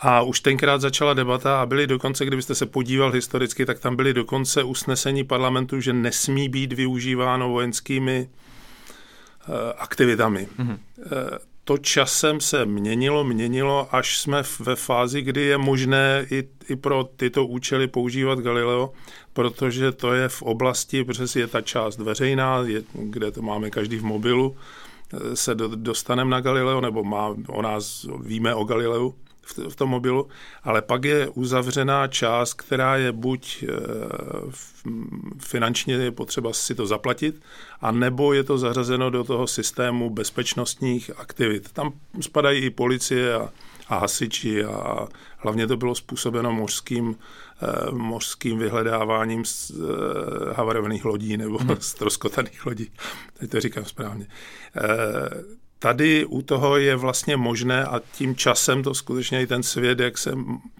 A 0.00 0.22
už 0.22 0.40
tenkrát 0.40 0.80
začala 0.80 1.14
debata 1.14 1.60
a 1.62 1.66
byly 1.66 1.86
dokonce, 1.86 2.26
kdybyste 2.26 2.54
se 2.54 2.66
podíval 2.66 3.12
historicky, 3.12 3.66
tak 3.66 3.78
tam 3.78 3.96
byly 3.96 4.14
dokonce 4.14 4.62
usnesení 4.62 5.24
parlamentu, 5.24 5.80
že 5.80 5.92
nesmí 5.92 6.48
být 6.48 6.72
využíváno 6.72 7.48
vojenskými 7.48 8.28
uh, 9.48 9.54
aktivitami. 9.78 10.48
Mm-hmm. 10.58 10.78
To 11.68 11.78
časem 11.78 12.40
se 12.40 12.66
měnilo, 12.66 13.24
měnilo, 13.24 13.88
až 13.94 14.18
jsme 14.18 14.42
ve 14.60 14.76
fázi, 14.76 15.22
kdy 15.22 15.40
je 15.40 15.58
možné 15.58 16.26
i, 16.30 16.48
i 16.68 16.76
pro 16.76 17.04
tyto 17.04 17.46
účely 17.46 17.88
používat 17.88 18.38
Galileo, 18.38 18.92
protože 19.32 19.92
to 19.92 20.12
je 20.12 20.28
v 20.28 20.42
oblasti, 20.42 21.04
protože 21.04 21.40
je 21.40 21.46
ta 21.46 21.60
část 21.60 21.98
veřejná, 21.98 22.62
je, 22.66 22.82
kde 22.92 23.30
to 23.30 23.42
máme 23.42 23.70
každý 23.70 23.96
v 23.96 24.04
mobilu, 24.04 24.56
se 25.34 25.54
do, 25.54 25.68
dostaneme 25.68 26.30
na 26.30 26.40
Galileo, 26.40 26.80
nebo 26.80 27.04
má, 27.04 27.36
o 27.48 27.62
nás 27.62 28.06
víme 28.20 28.54
o 28.54 28.64
Galileu, 28.64 29.14
v, 29.48 29.58
v 29.68 29.76
tom 29.76 29.90
mobilu, 29.90 30.28
ale 30.62 30.82
pak 30.82 31.04
je 31.04 31.28
uzavřená 31.28 32.06
část, 32.06 32.54
která 32.54 32.96
je 32.96 33.12
buď 33.12 33.62
e, 33.62 33.66
finančně 35.38 35.94
je 35.94 36.10
potřeba 36.10 36.52
si 36.52 36.74
to 36.74 36.86
zaplatit, 36.86 37.40
a 37.80 37.92
nebo 37.92 38.32
je 38.32 38.44
to 38.44 38.58
zařazeno 38.58 39.10
do 39.10 39.24
toho 39.24 39.46
systému 39.46 40.10
bezpečnostních 40.10 41.10
aktivit. 41.16 41.72
Tam 41.72 41.92
spadají 42.20 42.64
i 42.64 42.70
policie 42.70 43.34
a, 43.34 43.52
a 43.88 43.98
hasiči 43.98 44.64
a 44.64 45.08
hlavně 45.36 45.66
to 45.66 45.76
bylo 45.76 45.94
způsobeno 45.94 46.52
mořským, 46.52 47.16
e, 47.62 47.92
mořským 47.92 48.58
vyhledáváním 48.58 49.44
z, 49.44 49.70
e, 49.70 49.74
havarovaných 50.54 51.04
lodí 51.04 51.36
nebo 51.36 51.58
hmm. 51.58 51.76
stroskotaných 51.80 52.66
lodí. 52.66 52.90
Teď 53.38 53.50
to 53.50 53.60
říkám 53.60 53.84
správně. 53.84 54.26
Tady 55.78 56.24
u 56.24 56.42
toho 56.42 56.76
je 56.76 56.96
vlastně 56.96 57.36
možné 57.36 57.84
a 57.84 58.00
tím 58.12 58.36
časem 58.36 58.82
to 58.82 58.94
skutečně 58.94 59.42
i 59.42 59.46
ten 59.46 59.62
svět, 59.62 60.00
jak 60.00 60.18
se 60.18 60.32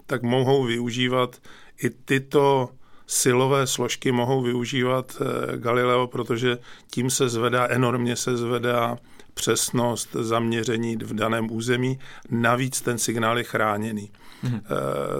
tak 0.05 0.23
mohou 0.23 0.63
využívat 0.63 1.41
i 1.83 1.89
tyto 1.89 2.69
silové 3.07 3.67
složky 3.67 4.11
mohou 4.11 4.41
využívat 4.41 5.21
eh, 5.21 5.57
Galileo, 5.57 6.07
protože 6.07 6.57
tím 6.91 7.09
se 7.09 7.29
zvedá, 7.29 7.67
enormně 7.69 8.15
se 8.15 8.37
zvedá 8.37 8.97
přesnost 9.33 10.09
zaměření 10.13 10.95
v 10.95 11.13
daném 11.13 11.51
území. 11.51 11.99
Navíc 12.29 12.81
ten 12.81 12.97
signál 12.97 13.37
je 13.37 13.43
chráněný. 13.43 14.11
Mhm. 14.43 14.61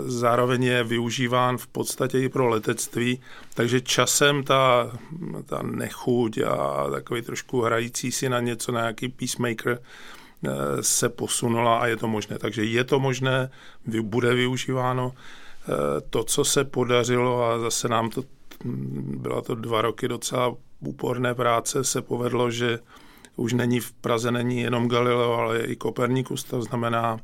Zároveň 0.05 0.63
je 0.63 0.83
využíván 0.83 1.57
v 1.57 1.67
podstatě 1.67 2.19
i 2.19 2.29
pro 2.29 2.47
letectví, 2.47 3.21
takže 3.53 3.81
časem 3.81 4.43
ta, 4.43 4.91
ta 5.45 5.61
nechuť 5.63 6.37
a 6.37 6.85
takový 6.91 7.21
trošku 7.21 7.61
hrající 7.61 8.11
si 8.11 8.29
na 8.29 8.39
něco, 8.39 8.71
na 8.71 8.79
nějaký 8.79 9.09
peacemaker, 9.09 9.79
eh, 9.79 10.49
se 10.83 11.09
posunula 11.09 11.79
a 11.79 11.87
je 11.87 11.97
to 11.97 12.07
možné. 12.07 12.37
Takže 12.37 12.63
je 12.63 12.83
to 12.83 12.99
možné, 12.99 13.49
bude 14.01 14.33
využíváno. 14.33 15.11
Eh, 15.13 16.01
to, 16.09 16.23
co 16.23 16.45
se 16.45 16.63
podařilo 16.63 17.43
a 17.43 17.59
zase 17.59 17.87
nám 17.87 18.09
to, 18.09 18.23
byla 19.17 19.41
to 19.41 19.55
dva 19.55 19.81
roky 19.81 20.07
docela 20.07 20.55
úporné 20.79 21.35
práce, 21.35 21.83
se 21.83 22.01
povedlo, 22.01 22.51
že 22.51 22.79
už 23.39 23.53
není 23.53 23.79
v 23.79 23.91
Praze 23.91 24.31
není 24.31 24.62
jenom 24.62 24.89
Galileo, 24.89 25.34
ale 25.34 25.60
i 25.60 25.75
Kopernikus, 25.75 26.43
to 26.43 26.62
znamená 26.62 27.19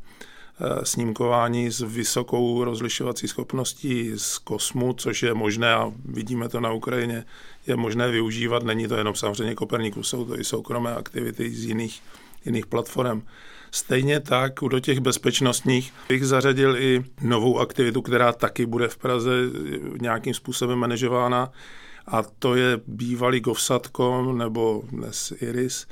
Eh, 0.62 0.86
snímkování 0.86 1.72
s 1.72 1.82
vysokou 1.82 2.64
rozlišovací 2.64 3.28
schopností 3.28 4.12
z 4.16 4.38
kosmu, 4.38 4.94
což 4.94 5.24
je 5.24 5.34
možné 5.34 5.74
a 5.74 5.92
vidíme 6.06 6.50
to 6.50 6.60
na 6.60 6.72
Ukrajině, 6.72 7.26
je 7.68 7.76
možné 7.76 8.12
využívat. 8.12 8.64
Není 8.64 8.88
to 8.88 8.96
jenom 8.96 9.16
samozřejmě 9.16 9.56
Kopernikus, 9.56 10.10
jsou 10.10 10.26
to 10.26 10.40
i 10.40 10.44
soukromé 10.44 10.96
aktivity 10.96 11.50
z 11.50 11.66
jiných, 11.66 12.02
jiných 12.46 12.66
platform. 12.66 13.22
Stejně 13.72 14.20
tak 14.20 14.54
do 14.70 14.80
těch 14.80 15.00
bezpečnostních 15.00 15.94
bych 16.10 16.26
zařadil 16.26 16.78
i 16.78 17.04
novou 17.22 17.60
aktivitu, 17.60 18.02
která 18.02 18.34
taky 18.34 18.66
bude 18.66 18.88
v 18.88 18.98
Praze 18.98 19.32
nějakým 20.02 20.34
způsobem 20.34 20.80
manažována 20.80 21.52
a 22.08 22.24
to 22.40 22.56
je 22.56 22.80
bývalý 22.88 23.40
Govsatcom 23.40 24.38
nebo 24.38 24.84
dnes 24.92 25.34
IRIS, 25.42 25.88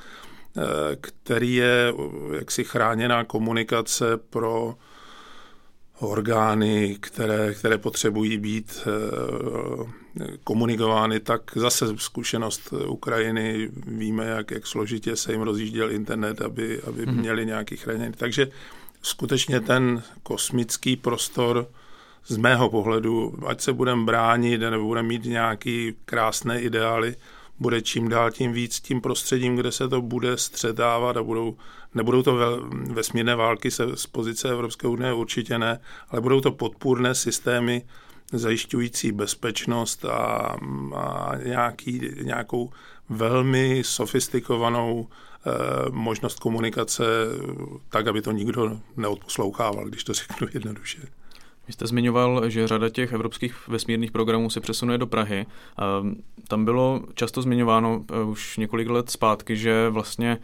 který 1.01 1.53
je 1.55 1.93
jaksi 2.37 2.63
chráněná 2.63 3.23
komunikace 3.23 4.17
pro 4.17 4.75
orgány, 5.99 6.97
které, 6.99 7.53
které 7.53 7.77
potřebují 7.77 8.37
být 8.37 8.87
eh, 8.87 10.33
komunikovány, 10.43 11.19
tak 11.19 11.41
zase 11.55 11.85
zkušenost 11.97 12.73
Ukrajiny, 12.87 13.69
víme, 13.87 14.25
jak, 14.25 14.51
jak 14.51 14.67
složitě 14.67 15.15
se 15.15 15.31
jim 15.31 15.41
rozjížděl 15.41 15.91
internet, 15.91 16.41
aby, 16.41 16.81
aby 16.81 17.07
mm-hmm. 17.07 17.19
měli 17.19 17.45
nějaký 17.45 17.77
chráněný. 17.77 18.13
Takže 18.17 18.47
skutečně 19.01 19.59
ten 19.59 20.03
kosmický 20.23 20.95
prostor 20.95 21.67
z 22.27 22.37
mého 22.37 22.69
pohledu, 22.69 23.33
ať 23.47 23.61
se 23.61 23.73
budeme 23.73 24.05
bránit 24.05 24.57
nebo 24.57 24.85
budeme 24.85 25.07
mít 25.07 25.25
nějaký 25.25 25.95
krásné 26.05 26.61
ideály, 26.61 27.15
bude 27.59 27.81
čím 27.81 28.09
dál 28.09 28.31
tím 28.31 28.53
víc 28.53 28.79
tím 28.79 29.01
prostředím, 29.01 29.55
kde 29.55 29.71
se 29.71 29.89
to 29.89 30.01
bude 30.01 30.37
středávat 30.37 31.17
a 31.17 31.23
budou, 31.23 31.57
nebudou 31.95 32.23
to 32.23 32.35
ve, 32.35 32.45
vesmírné 32.93 33.35
války 33.35 33.71
se, 33.71 33.83
z 33.95 34.07
pozice 34.07 34.49
Evropské 34.49 34.87
unie 34.87 35.13
určitě 35.13 35.57
ne, 35.57 35.79
ale 36.09 36.21
budou 36.21 36.41
to 36.41 36.51
podpůrné 36.51 37.15
systémy 37.15 37.83
zajišťující 38.31 39.11
bezpečnost 39.11 40.05
a, 40.05 40.55
a 40.95 41.31
nějaký, 41.45 42.01
nějakou 42.21 42.71
velmi 43.09 43.81
sofistikovanou 43.85 45.07
eh, 45.07 45.51
možnost 45.91 46.39
komunikace 46.39 47.03
tak, 47.89 48.07
aby 48.07 48.21
to 48.21 48.31
nikdo 48.31 48.79
neodposlouchával, 48.97 49.85
když 49.85 50.03
to 50.03 50.13
řeknu 50.13 50.47
jednoduše. 50.53 51.01
Vy 51.67 51.73
jste 51.73 51.87
zmiňoval, 51.87 52.49
že 52.49 52.67
řada 52.67 52.89
těch 52.89 53.13
evropských 53.13 53.67
vesmírných 53.67 54.11
programů 54.11 54.49
se 54.49 54.59
přesunuje 54.59 54.97
do 54.97 55.07
Prahy. 55.07 55.45
Tam 56.47 56.65
bylo 56.65 57.01
často 57.13 57.41
zmiňováno 57.41 58.05
eh, 58.11 58.23
už 58.23 58.57
několik 58.57 58.89
let 58.89 59.09
zpátky, 59.09 59.57
že 59.57 59.89
vlastně 59.89 60.37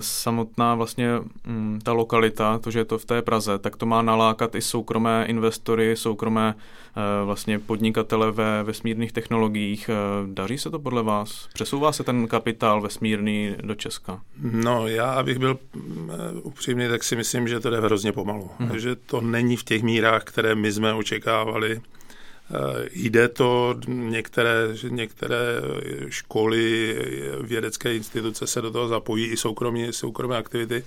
samotná 0.00 0.74
vlastně 0.74 1.10
mm, 1.46 1.80
ta 1.82 1.92
lokalita, 1.92 2.58
to, 2.58 2.70
že 2.70 2.78
je 2.78 2.84
to 2.84 2.98
v 2.98 3.04
té 3.04 3.22
Praze, 3.22 3.58
tak 3.58 3.76
to 3.76 3.86
má 3.86 4.02
nalákat 4.02 4.54
i 4.54 4.62
soukromé 4.62 5.26
investory, 5.28 5.96
soukromé 5.96 6.54
vlastně 7.24 7.58
podnikatele 7.58 8.32
ve 8.32 8.62
vesmírných 8.62 9.12
technologiích. 9.12 9.90
Daří 10.26 10.58
se 10.58 10.70
to 10.70 10.78
podle 10.78 11.02
vás? 11.02 11.48
Přesouvá 11.54 11.92
se 11.92 12.04
ten 12.04 12.28
kapitál 12.28 12.80
vesmírný 12.80 13.54
do 13.62 13.74
Česka? 13.74 14.20
No, 14.40 14.88
já, 14.88 15.12
abych 15.12 15.38
byl 15.38 15.58
upřímný, 16.42 16.88
tak 16.88 17.04
si 17.04 17.16
myslím, 17.16 17.48
že 17.48 17.60
to 17.60 17.70
jde 17.70 17.80
hrozně 17.80 18.12
pomalu. 18.12 18.50
Hmm. 18.58 18.78
Že 18.78 18.96
to 18.96 19.20
není 19.20 19.56
v 19.56 19.64
těch 19.64 19.82
mírách, 19.82 20.24
které 20.24 20.54
my 20.54 20.72
jsme 20.72 20.94
očekávali. 20.94 21.80
Eh, 22.50 22.88
jde 22.92 23.28
to, 23.28 23.74
některé, 23.88 24.68
některé 24.88 25.36
školy, 26.08 26.96
vědecké 27.42 27.94
instituce 27.94 28.46
se 28.46 28.60
do 28.60 28.70
toho 28.70 28.88
zapojí, 28.88 29.26
i 29.26 29.36
soukromí, 29.36 29.92
soukromé 29.92 30.36
aktivity, 30.36 30.84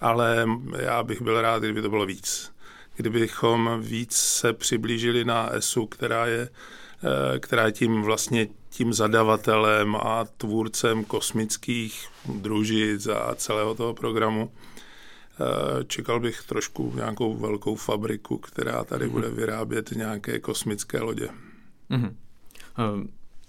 ale 0.00 0.46
já 0.78 1.02
bych 1.02 1.22
byl 1.22 1.40
rád, 1.40 1.62
kdyby 1.62 1.82
to 1.82 1.90
bylo 1.90 2.06
víc. 2.06 2.52
Kdybychom 2.96 3.76
víc 3.80 4.16
se 4.16 4.52
přiblížili 4.52 5.24
na 5.24 5.50
ESU, 5.52 5.86
která 5.86 6.26
je, 6.26 6.48
eh, 6.48 7.38
která 7.38 7.66
je 7.66 7.72
tím 7.72 8.02
vlastně 8.02 8.48
tím 8.70 8.92
zadavatelem 8.92 9.96
a 9.96 10.24
tvůrcem 10.36 11.04
kosmických 11.04 12.08
družic 12.28 13.06
a 13.06 13.34
celého 13.34 13.74
toho 13.74 13.94
programu, 13.94 14.50
Eh, 14.50 14.75
čekal 15.86 16.20
bych 16.20 16.42
trošku 16.42 16.92
nějakou 16.96 17.34
velkou 17.34 17.74
fabriku, 17.74 18.38
která 18.38 18.84
tady 18.84 19.06
mm-hmm. 19.06 19.10
bude 19.10 19.28
vyrábět 19.28 19.90
nějaké 19.90 20.40
kosmické 20.40 21.00
lodě. 21.00 21.28
Mm-hmm. 21.90 22.14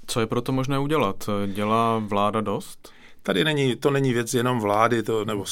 Co 0.08 0.20
je 0.20 0.27
proto 0.27 0.51
možné 0.51 0.79
udělat? 0.79 1.29
Dělá 1.48 2.00
vláda 2.00 2.41
dost? 2.41 2.91
Tady 3.24 3.44
není, 3.44 3.75
to 3.75 3.91
není 3.91 4.13
věc 4.13 4.34
jenom 4.34 4.60
vlády, 4.60 5.03
to, 5.03 5.25
nebo 5.25 5.46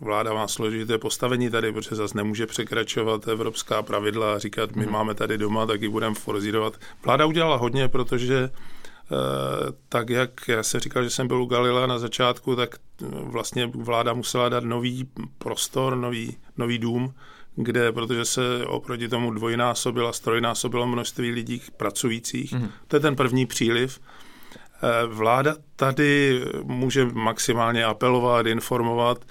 vláda 0.00 0.34
má 0.34 0.48
složité 0.48 0.98
postavení 0.98 1.50
tady, 1.50 1.72
protože 1.72 1.96
zase 1.96 2.16
nemůže 2.16 2.46
překračovat 2.46 3.28
evropská 3.28 3.82
pravidla 3.82 4.34
a 4.34 4.38
říkat, 4.38 4.76
my 4.76 4.86
mm-hmm. 4.86 4.90
máme 4.90 5.14
tady 5.14 5.38
doma, 5.38 5.66
tak 5.66 5.82
ji 5.82 5.88
budeme 5.88 6.14
forzírovat. 6.14 6.80
Vláda 7.04 7.26
udělala 7.26 7.56
hodně, 7.56 7.88
protože 7.88 8.36
Eh, 8.44 8.50
tak 9.88 10.10
jak 10.10 10.48
já 10.48 10.62
jsem 10.62 10.80
říkal, 10.80 11.04
že 11.04 11.10
jsem 11.10 11.28
byl 11.28 11.42
u 11.42 11.46
Galilea 11.46 11.86
na 11.86 11.98
začátku, 11.98 12.56
tak 12.56 12.74
eh, 12.74 13.06
vlastně 13.10 13.66
vláda 13.66 14.12
musela 14.12 14.48
dát 14.48 14.64
nový 14.64 15.08
prostor, 15.38 15.96
nový, 15.96 16.36
nový 16.56 16.78
dům, 16.78 17.14
kde, 17.56 17.92
protože 17.92 18.24
se 18.24 18.66
oproti 18.66 19.08
tomu 19.08 19.30
dvojnásobilo, 19.30 20.12
strojnásobilo 20.12 20.86
množství 20.86 21.30
lidí 21.30 21.62
pracujících. 21.76 22.52
Mm-hmm. 22.52 22.70
To 22.88 22.96
je 22.96 23.00
ten 23.00 23.16
první 23.16 23.46
příliv. 23.46 24.00
Eh, 24.82 25.06
vláda 25.06 25.54
tady 25.76 26.42
může 26.62 27.04
maximálně 27.04 27.84
apelovat, 27.84 28.46
informovat. 28.46 29.24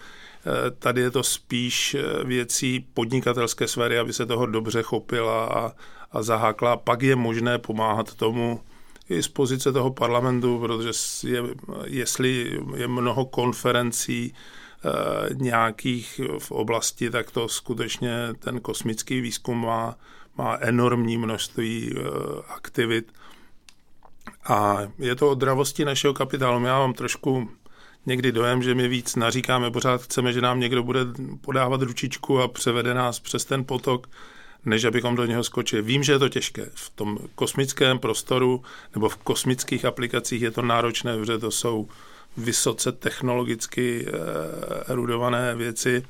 Tady 0.79 1.01
je 1.01 1.11
to 1.11 1.23
spíš 1.23 1.95
věcí 2.23 2.85
podnikatelské 2.93 3.67
sféry, 3.67 3.99
aby 3.99 4.13
se 4.13 4.25
toho 4.25 4.45
dobře 4.45 4.81
chopila 4.81 5.45
a, 5.45 5.71
a 6.11 6.23
zahákla. 6.23 6.77
Pak 6.77 7.01
je 7.01 7.15
možné 7.15 7.57
pomáhat 7.57 8.15
tomu, 8.15 8.59
i 9.09 9.23
z 9.23 9.27
pozice 9.27 9.71
toho 9.71 9.91
parlamentu, 9.91 10.59
protože 10.59 10.91
je, 11.27 11.43
jestli 11.85 12.59
je 12.75 12.87
mnoho 12.87 13.25
konferencí 13.25 14.33
e, 14.33 15.33
nějakých 15.33 16.21
v 16.39 16.51
oblasti, 16.51 17.09
tak 17.09 17.31
to 17.31 17.47
skutečně 17.47 18.13
ten 18.39 18.59
kosmický 18.59 19.21
výzkum 19.21 19.61
má, 19.61 19.95
má 20.37 20.57
enormní 20.61 21.17
množství 21.17 21.93
e, 21.93 22.01
aktivit. 22.47 23.11
A 24.49 24.77
je 24.99 25.15
to 25.15 25.29
o 25.29 25.35
dravosti 25.35 25.85
našeho 25.85 26.13
kapitálu. 26.13 26.65
Já 26.65 26.79
mám 26.79 26.93
trošku 26.93 27.49
někdy 28.05 28.31
dojem, 28.31 28.63
že 28.63 28.75
my 28.75 28.87
víc 28.87 29.15
naříkáme, 29.15 29.71
pořád 29.71 30.01
chceme, 30.01 30.33
že 30.33 30.41
nám 30.41 30.59
někdo 30.59 30.83
bude 30.83 30.99
podávat 31.41 31.81
ručičku 31.81 32.41
a 32.41 32.47
převede 32.47 32.93
nás 32.93 33.19
přes 33.19 33.45
ten 33.45 33.65
potok 33.65 34.07
než 34.65 34.83
abychom 34.83 35.15
do 35.15 35.25
něho 35.25 35.43
skočili. 35.43 35.81
Vím, 35.81 36.03
že 36.03 36.11
je 36.11 36.19
to 36.19 36.29
těžké. 36.29 36.69
V 36.73 36.89
tom 36.89 37.17
kosmickém 37.35 37.99
prostoru 37.99 38.63
nebo 38.95 39.09
v 39.09 39.15
kosmických 39.15 39.85
aplikacích 39.85 40.41
je 40.41 40.51
to 40.51 40.61
náročné, 40.61 41.17
protože 41.17 41.37
to 41.37 41.51
jsou 41.51 41.89
vysoce 42.37 42.91
technologicky 42.91 44.05
eh, 44.07 44.11
erudované 44.91 45.55
věci. 45.55 46.05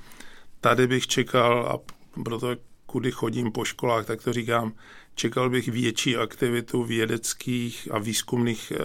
Tady 0.62 0.88
bych 0.88 1.08
čekal, 1.08 1.68
a 1.68 1.94
proto 2.24 2.56
kudy 2.86 3.12
chodím 3.12 3.52
po 3.52 3.66
školách, 3.66 4.06
tak 4.06 4.24
to 4.24 4.34
říkám, 4.34 4.74
čekal 5.16 5.50
bych 5.50 5.68
větší 5.68 6.18
aktivitu 6.18 6.84
vědeckých 6.84 7.88
a 7.92 8.00
výzkumných 8.00 8.72
eh, 8.76 8.78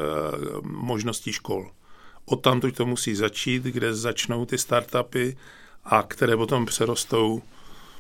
možností 0.63 1.33
škol. 1.33 1.71
Od 2.25 2.37
tam 2.37 2.61
to 2.61 2.87
musí 2.87 3.15
začít, 3.15 3.63
kde 3.63 3.95
začnou 3.95 4.47
ty 4.47 4.59
startupy 4.59 5.37
a 5.85 6.03
které 6.03 6.37
potom 6.37 6.67
přerostou 6.67 7.43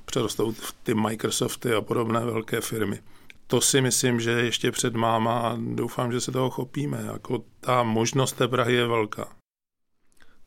přerostou 0.04 0.54
ty 0.82 0.94
Microsofty 0.94 1.74
a 1.74 1.80
podobné 1.80 2.20
velké 2.20 2.60
firmy. 2.60 3.00
To 3.46 3.60
si 3.60 3.80
myslím, 3.80 4.20
že 4.20 4.30
ještě 4.30 4.70
před 4.70 4.94
máma 4.94 5.38
a 5.38 5.56
doufám, 5.74 6.12
že 6.12 6.20
se 6.20 6.32
toho 6.32 6.50
chopíme. 6.50 7.04
Jako 7.12 7.44
ta 7.60 7.82
možnost 7.82 8.32
té 8.32 8.48
Prahy 8.48 8.74
je 8.74 8.86
velká. 8.86 9.28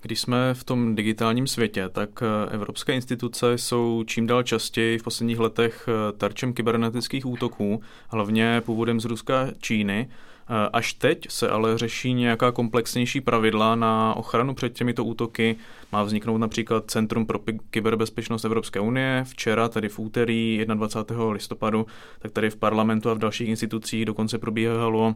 Když 0.02 0.20
jsme 0.20 0.54
v 0.54 0.64
tom 0.64 0.96
digitálním 0.96 1.48
světě, 1.48 1.90
tak 1.90 2.10
eh, 2.22 2.54
evropské 2.54 2.94
instituce 2.94 3.58
jsou 3.58 4.04
čím 4.08 4.28
dál 4.28 4.44
častěji 4.44 4.98
v 4.98 5.04
posledních 5.04 5.40
letech 5.40 5.90
eh, 5.90 6.12
terčem 6.12 6.54
kybernetických 6.54 7.26
útoků, 7.26 7.82
hlavně 8.10 8.62
původem 8.66 9.00
z 9.00 9.06
Ruska 9.06 9.48
Číny. 9.60 10.10
Eh, 10.50 10.70
až 10.74 10.94
teď 10.94 11.26
se 11.30 11.50
ale 11.50 11.78
řeší 11.78 12.14
nějaká 12.14 12.52
komplexnější 12.52 13.22
pravidla 13.22 13.76
na 13.76 14.14
ochranu 14.14 14.56
před 14.56 14.74
těmito 14.74 15.06
útoky. 15.06 15.56
Má 15.92 16.04
vzniknout 16.04 16.38
například 16.38 16.92
Centrum 16.92 17.26
pro 17.26 17.40
kyberbezpečnost 17.70 18.46
Evropské 18.46 18.80
unie. 18.80 19.24
Včera, 19.28 19.70
tedy 19.70 19.90
v 19.90 20.00
úterý 20.00 20.66
21. 20.74 21.30
listopadu, 21.32 21.86
tak 22.20 22.32
tady 22.32 22.50
v 22.50 22.56
parlamentu 22.56 23.10
a 23.10 23.14
v 23.14 23.18
dalších 23.18 23.50
institucích 23.50 24.06
dokonce 24.06 24.38
probíhalo 24.38 25.16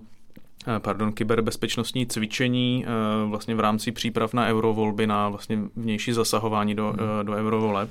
eh, 0.67 0.80
pardon, 0.80 1.13
kyberbezpečnostní 1.13 2.08
cvičení 2.08 2.86
eh, 2.86 2.89
vlastně 3.28 3.56
v 3.56 3.60
rámci 3.60 3.91
příprav 3.91 4.34
na 4.34 4.48
eurovolby, 4.48 5.08
na 5.08 5.30
vlastně 5.30 5.60
vnější 5.76 6.13
zasahování 6.13 6.76
do, 6.76 6.94
do 7.24 7.34
eurovoleb. 7.34 7.89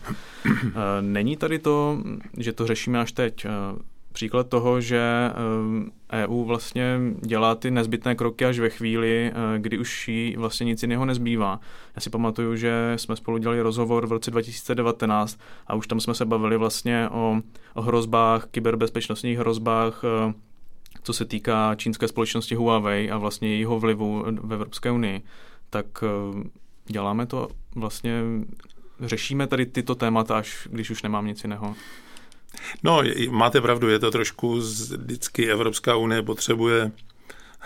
Není 1.01 1.37
tady 1.37 1.59
to, 1.59 2.03
že 2.39 2.53
to 2.53 2.67
řešíme 2.67 3.01
až 3.01 3.13
teď 3.13 3.47
příklad 4.13 4.49
toho, 4.49 4.81
že 4.81 5.31
EU 6.13 6.41
eh, 6.41 6.45
e 6.45 6.47
vlastně 6.47 7.01
dělá 7.21 7.55
ty 7.55 7.71
nezbytné 7.71 8.15
kroky 8.15 8.45
až 8.45 8.59
ve 8.59 8.71
chvíli, 8.71 9.33
eh, 9.35 9.59
kdy 9.59 9.79
už 9.79 10.09
jí 10.09 10.37
vlastně 10.37 10.65
nic 10.65 10.83
jiného 10.83 11.05
nezbývá. 11.05 11.61
Já 11.97 12.01
si 12.01 12.11
pamatuju, 12.11 12.57
že 12.57 12.93
jsme 12.97 13.17
spolu 13.17 13.39
dělali 13.39 13.61
rozhovor 13.61 14.07
v 14.07 14.13
roce 14.13 14.31
2019 14.31 15.41
a 15.67 15.75
už 15.75 15.87
tam 15.87 16.01
jsme 16.01 16.15
se 16.15 16.25
bavili 16.25 16.57
vlastně 16.57 17.09
o, 17.09 17.41
o 17.75 17.83
hrozbách, 17.83 18.47
kyberbezpečnostních 18.51 19.39
hrozbách, 19.39 20.03
eh, 20.05 20.35
co 21.03 21.13
se 21.13 21.25
týká 21.25 21.75
čínské 21.75 22.09
společnosti 22.09 22.55
Huawei 22.55 23.11
a 23.11 23.19
vlastně 23.19 23.49
jejího 23.49 23.81
vlivu 23.81 24.25
v 24.43 24.53
Evropské 24.53 24.91
unii. 24.91 25.23
Tak 25.71 25.87
děláme 26.87 27.27
to 27.27 27.49
vlastně, 27.75 28.23
řešíme 29.01 29.47
tady 29.47 29.67
tyto 29.67 29.95
témata, 29.95 30.39
až 30.39 30.69
když 30.71 30.91
už 30.91 31.03
nemám 31.03 31.27
nic 31.27 31.45
jiného. 31.45 31.75
No, 32.83 33.03
máte 33.31 33.61
pravdu, 33.61 33.89
je 33.89 33.99
to 33.99 34.11
trošku, 34.11 34.57
vždycky 34.57 35.51
Evropská 35.51 35.97
unie 35.97 36.23
potřebuje 36.23 36.91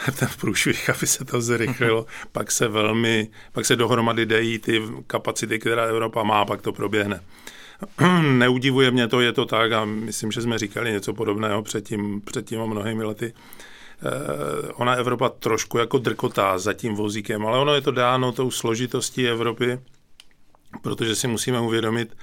ten 0.18 0.28
průšvih, 0.40 0.90
aby 0.90 1.06
se 1.06 1.24
to 1.24 1.40
zrychlilo, 1.40 2.06
pak 2.32 2.50
se 2.50 2.68
velmi, 2.68 3.28
pak 3.52 3.66
se 3.66 3.76
dohromady 3.76 4.26
dejí 4.26 4.58
ty 4.58 4.82
kapacity, 5.06 5.58
která 5.58 5.84
Evropa 5.84 6.22
má, 6.22 6.44
pak 6.44 6.62
to 6.62 6.72
proběhne. 6.72 7.20
Neudivuje 8.22 8.90
mě 8.90 9.08
to, 9.08 9.20
je 9.20 9.32
to 9.32 9.44
tak 9.46 9.72
a 9.72 9.84
myslím, 9.84 10.32
že 10.32 10.42
jsme 10.42 10.58
říkali 10.58 10.92
něco 10.92 11.14
podobného 11.14 11.62
předtím, 11.62 12.20
předtím 12.20 12.60
o 12.60 12.66
mnohými 12.66 13.04
lety. 13.04 13.32
Eh, 14.02 14.72
ona 14.72 14.94
Evropa 14.94 15.28
trošku 15.28 15.78
jako 15.78 15.98
drkotá 15.98 16.58
za 16.58 16.72
tím 16.72 16.94
vozíkem, 16.94 17.46
ale 17.46 17.58
ono 17.58 17.74
je 17.74 17.80
to 17.80 17.90
dáno 17.90 18.32
tou 18.32 18.50
složitostí 18.50 19.28
Evropy, 19.28 19.78
protože 20.82 21.14
si 21.14 21.28
musíme 21.28 21.60
uvědomit, 21.60 22.16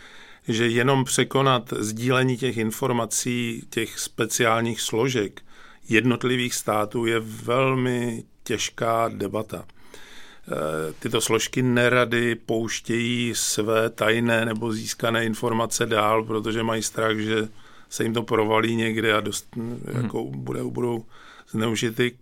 že 0.48 0.68
jenom 0.68 1.04
překonat 1.06 1.74
sdílení 1.80 2.38
těch 2.38 2.58
informací, 2.58 3.64
těch 3.70 4.00
speciálních 4.00 4.82
složek 4.82 5.42
jednotlivých 5.90 6.56
států 6.56 7.06
je 7.06 7.20
velmi 7.20 8.24
těžká 8.44 9.10
debata. 9.14 9.66
E, 9.66 10.94
tyto 10.94 11.22
složky 11.22 11.62
nerady 11.62 12.36
pouštějí 12.36 13.34
své 13.36 13.90
tajné 13.90 14.46
nebo 14.46 14.74
získané 14.74 15.26
informace 15.26 15.86
dál, 15.86 16.24
protože 16.24 16.64
mají 16.64 16.84
strach, 16.84 17.18
že 17.18 17.48
se 17.90 18.04
jim 18.04 18.14
to 18.14 18.24
provalí 18.24 18.76
někde 18.76 19.14
a 19.14 19.20
dost, 19.20 19.56
hmm. 19.56 19.84
jako 20.02 20.24
bude, 20.24 20.64
budou 20.64 21.06
zneužity. 21.50 22.18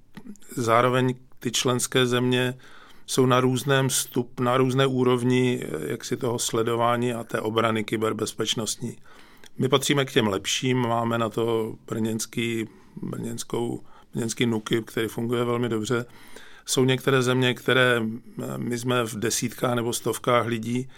Zároveň 0.56 1.16
ty 1.40 1.52
členské 1.52 2.06
země 2.06 2.54
jsou 3.10 3.26
na 3.26 3.39
různém 3.39 3.89
stup, 3.89 4.39
na 4.39 4.58
různé 4.58 4.88
úrovni 4.88 5.63
jak 5.88 6.06
si 6.06 6.17
toho 6.17 6.39
sledování 6.39 7.13
a 7.13 7.24
té 7.24 7.41
obrany 7.41 7.84
kyberbezpečnostní. 7.84 8.98
My 9.58 9.69
patříme 9.69 10.06
k 10.06 10.12
těm 10.12 10.28
lepším, 10.28 10.78
máme 10.78 11.17
na 11.17 11.30
to 11.30 11.76
brněnský, 11.88 12.67
brněnskou, 13.02 13.84
brněnský 14.13 14.45
NUKIP, 14.45 14.86
který 14.86 15.08
funguje 15.08 15.43
velmi 15.43 15.69
dobře. 15.69 16.06
jsou 16.69 16.86
některé 16.86 17.22
země, 17.22 17.54
které 17.54 18.02
my 18.58 18.78
jsme 18.78 19.04
v 19.04 19.15
desítkách 19.15 19.76
nebo 19.76 19.93
stovkách 19.93 20.45
lidí, 20.45 20.89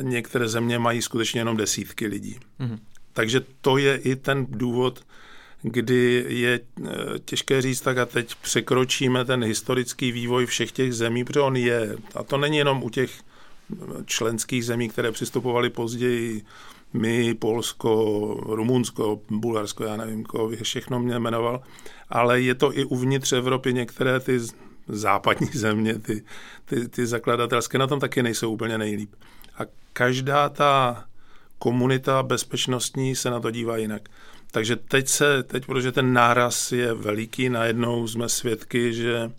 některé 0.00 0.48
země 0.48 0.78
mají 0.78 1.02
skutečně 1.02 1.40
jenom 1.40 1.56
desítky 1.56 2.06
lidí. 2.06 2.38
Mm-hmm. 2.60 2.78
Takže 3.12 3.40
to 3.60 3.76
je 3.76 3.96
i 3.96 4.16
ten 4.16 4.46
důvod, 4.48 5.06
kdy 5.70 6.24
je 6.28 6.60
eh, 6.60 6.88
těžké 7.24 7.62
říct, 7.62 7.80
tak 7.80 7.98
a 7.98 8.06
teď 8.06 8.34
překročíme 8.34 9.24
ten 9.24 9.44
historický 9.44 10.12
vývoj 10.12 10.46
všech 10.46 10.72
těch 10.72 10.94
zemí, 10.94 11.24
protože 11.24 11.40
on 11.40 11.56
je. 11.56 11.96
A 12.14 12.22
to 12.22 12.38
není 12.38 12.56
jenom 12.56 12.82
u 12.82 12.90
těch 12.90 13.10
eh, 13.72 13.76
členských 14.04 14.64
zemí, 14.64 14.88
které 14.88 15.12
přistupovaly 15.12 15.70
později, 15.70 16.42
my, 16.92 17.34
Polsko, 17.34 17.90
Rumunsko, 18.46 19.20
Bulharsko, 19.30 19.84
já 19.84 19.96
nevím, 19.96 20.24
koho 20.24 20.50
všechno 20.62 21.00
mě 21.00 21.18
jmenoval, 21.18 21.60
ale 22.08 22.40
je 22.40 22.54
to 22.54 22.78
i 22.78 22.84
uvnitř 22.84 23.32
Evropy 23.32 23.74
některé 23.74 24.20
ty 24.20 24.38
západní 24.88 25.46
země, 25.54 25.98
ty, 25.98 26.24
ty, 26.64 26.88
ty 26.88 27.06
zakladatelské, 27.06 27.78
na 27.78 27.86
tom 27.86 28.00
taky 28.00 28.22
nejsou 28.22 28.52
úplně 28.52 28.78
nejlíp. 28.78 29.14
A 29.58 29.62
každá 29.92 30.48
ta 30.48 31.04
komunita 31.58 32.22
bezpečnostní 32.22 33.16
se 33.16 33.30
na 33.30 33.40
to 33.40 33.50
dívá 33.50 33.76
jinak. 33.76 34.08
Takže 34.50 34.76
teď 34.76 35.08
se, 35.08 35.42
teď, 35.42 35.66
protože 35.66 35.92
ten 35.92 36.12
náraz 36.12 36.72
je 36.72 36.94
veliký, 36.94 37.48
najednou 37.48 38.08
jsme 38.08 38.28
svědky, 38.28 38.94
že 38.94 39.30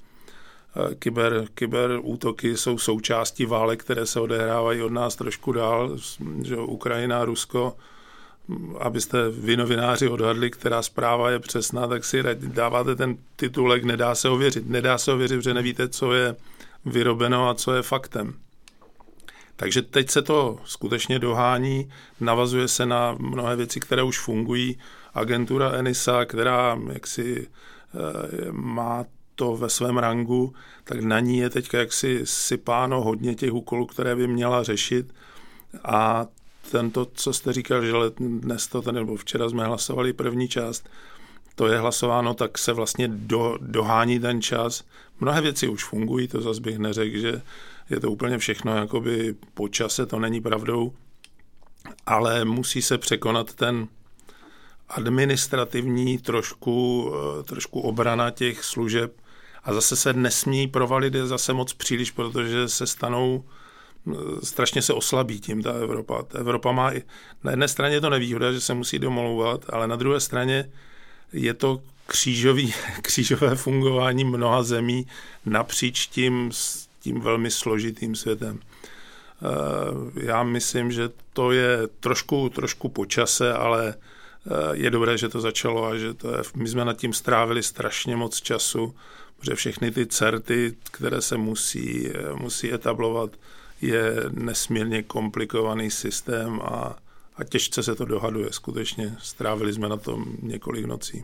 eh, 0.91 0.95
kyber, 0.95 1.45
kyber 1.53 1.99
útoky 2.01 2.57
jsou 2.57 2.77
součástí 2.77 3.45
válek, 3.45 3.83
které 3.83 4.05
se 4.05 4.19
odehrávají 4.19 4.81
od 4.81 4.91
nás 4.91 5.15
trošku 5.15 5.51
dál, 5.51 5.97
že 6.43 6.57
Ukrajina, 6.57 7.25
Rusko, 7.25 7.75
abyste 8.79 9.29
vy 9.29 9.57
novináři 9.57 10.07
odhadli, 10.07 10.51
která 10.51 10.81
zpráva 10.81 11.29
je 11.29 11.39
přesná, 11.39 11.87
tak 11.87 12.05
si 12.05 12.23
dáváte 12.33 12.95
ten 12.95 13.17
titulek, 13.35 13.83
nedá 13.83 14.15
se 14.15 14.29
ověřit. 14.29 14.69
Nedá 14.69 14.97
se 14.97 15.11
ověřit, 15.11 15.37
protože 15.37 15.53
nevíte, 15.53 15.89
co 15.89 16.13
je 16.13 16.35
vyrobeno 16.85 17.49
a 17.49 17.55
co 17.55 17.73
je 17.73 17.81
faktem. 17.81 18.33
Takže 19.55 19.81
teď 19.81 20.09
se 20.09 20.21
to 20.21 20.59
skutečně 20.65 21.19
dohání, 21.19 21.91
navazuje 22.19 22.67
se 22.67 22.85
na 22.85 23.15
mnohé 23.19 23.55
věci, 23.55 23.79
které 23.79 24.03
už 24.03 24.19
fungují. 24.19 24.77
Agentura 25.13 25.71
ENISA, 25.71 26.25
která 26.25 26.79
jaksi 26.93 27.47
eh, 27.47 28.51
má 28.51 29.05
to 29.35 29.55
ve 29.55 29.69
svém 29.69 29.97
rangu, 29.97 30.53
tak 30.83 30.99
na 30.99 31.19
ní 31.19 31.37
je 31.37 31.49
teď 31.49 31.73
jaksi 31.73 32.21
sypáno 32.23 33.01
hodně 33.01 33.35
těch 33.35 33.53
úkolů, 33.53 33.85
které 33.85 34.15
by 34.15 34.27
měla 34.27 34.63
řešit. 34.63 35.13
A 35.83 36.27
tento, 36.71 37.07
co 37.13 37.33
jste 37.33 37.53
říkal, 37.53 37.85
že 37.85 37.93
dnes 38.19 38.67
to, 38.67 38.91
nebo 38.91 39.15
včera 39.15 39.49
jsme 39.49 39.65
hlasovali 39.65 40.13
první 40.13 40.47
část, 40.47 40.89
to 41.55 41.67
je 41.67 41.79
hlasováno, 41.79 42.33
tak 42.33 42.57
se 42.57 42.73
vlastně 42.73 43.07
do, 43.07 43.57
dohání 43.61 44.19
ten 44.19 44.41
čas. 44.41 44.83
Mnohé 45.19 45.41
věci 45.41 45.67
už 45.67 45.83
fungují, 45.83 46.27
to 46.27 46.41
zase 46.41 46.61
bych 46.61 46.77
neřekl, 46.77 47.17
že 47.17 47.41
je 47.89 47.99
to 47.99 48.11
úplně 48.11 48.37
všechno 48.37 48.75
jakoby 48.75 49.35
po 49.53 49.67
čase, 49.67 50.05
to 50.05 50.19
není 50.19 50.41
pravdou, 50.41 50.93
ale 52.05 52.45
musí 52.45 52.81
se 52.81 52.97
překonat 52.97 53.53
ten 53.53 53.87
administrativní 54.89 56.17
trošku, 56.17 57.11
eh, 57.13 57.43
trošku 57.43 57.79
obrana 57.79 58.31
těch 58.31 58.63
služeb 58.63 59.13
a 59.63 59.73
zase 59.73 59.95
se 59.95 60.13
nesmí 60.13 60.67
provalit 60.67 61.13
zase 61.13 61.53
moc 61.53 61.73
příliš, 61.73 62.11
protože 62.11 62.69
se 62.69 62.87
stanou 62.87 63.43
eh, 64.11 64.15
strašně 64.43 64.81
se 64.81 64.93
oslabí 64.93 65.39
tím 65.39 65.63
ta 65.63 65.71
Evropa. 65.71 66.23
Ta 66.23 66.39
Evropa 66.39 66.71
má, 66.71 66.91
na 67.43 67.51
jedné 67.51 67.67
straně 67.67 67.95
je 67.95 68.01
to 68.01 68.09
nevýhoda, 68.09 68.51
že 68.51 68.61
se 68.61 68.73
musí 68.73 68.99
domlouvat, 68.99 69.65
ale 69.69 69.87
na 69.87 69.95
druhé 69.95 70.19
straně 70.19 70.69
je 71.33 71.53
to 71.53 71.81
křížový, 72.07 72.73
křížové 73.01 73.55
fungování 73.55 74.23
mnoha 74.23 74.63
zemí 74.63 75.07
napříč 75.45 76.07
tím 76.07 76.51
tím 76.99 77.21
velmi 77.21 77.51
složitým 77.51 78.15
světem. 78.15 78.59
Eh, 78.59 80.25
já 80.25 80.43
myslím, 80.43 80.91
že 80.91 81.09
to 81.33 81.51
je 81.51 81.87
trošku, 81.99 82.49
trošku 82.49 82.89
po 82.89 83.05
čase, 83.05 83.53
ale 83.53 83.95
je 84.73 84.89
dobré, 84.89 85.17
že 85.17 85.29
to 85.29 85.41
začalo 85.41 85.85
a 85.85 85.97
že 85.97 86.13
to 86.13 86.31
je, 86.31 86.37
my 86.55 86.67
jsme 86.69 86.85
nad 86.85 86.97
tím 86.97 87.13
strávili 87.13 87.63
strašně 87.63 88.15
moc 88.15 88.41
času, 88.41 88.95
protože 89.39 89.55
všechny 89.55 89.91
ty 89.91 90.05
certy, 90.05 90.75
které 90.91 91.21
se 91.21 91.37
musí, 91.37 92.07
eh, 92.07 92.33
musí 92.35 92.73
etablovat, 92.73 93.31
je 93.81 94.15
nesmírně 94.29 95.03
komplikovaný 95.03 95.91
systém 95.91 96.61
a, 96.63 96.97
a 97.35 97.43
těžce 97.43 97.83
se 97.83 97.95
to 97.95 98.05
dohaduje. 98.05 98.47
Skutečně 98.51 99.15
strávili 99.19 99.73
jsme 99.73 99.89
na 99.89 99.97
tom 99.97 100.25
několik 100.41 100.85
nocí. 100.85 101.23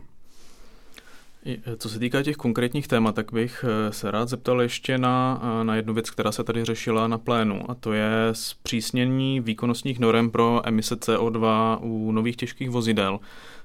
E, 1.46 1.76
co 1.76 1.88
se 1.88 1.98
týká 1.98 2.22
těch 2.22 2.36
konkrétních 2.36 2.88
témat, 2.88 3.14
tak 3.14 3.32
bych 3.32 3.64
e, 3.68 3.92
se 3.92 4.10
rád 4.10 4.28
zeptal 4.28 4.62
ještě 4.62 4.98
na, 4.98 5.42
e, 5.60 5.64
na 5.64 5.76
jednu 5.76 5.94
věc, 5.94 6.10
která 6.10 6.32
se 6.32 6.44
tady 6.44 6.64
řešila 6.64 7.08
na 7.08 7.18
plénu, 7.18 7.70
a 7.70 7.74
to 7.74 7.92
je 7.92 8.10
zpřísnění 8.32 9.40
výkonnostních 9.40 9.98
norem 9.98 10.30
pro 10.30 10.60
emise 10.64 10.94
CO2 10.94 11.78
u 11.82 12.12
nových 12.12 12.36
těžkých 12.36 12.70
vozidel. 12.70 13.20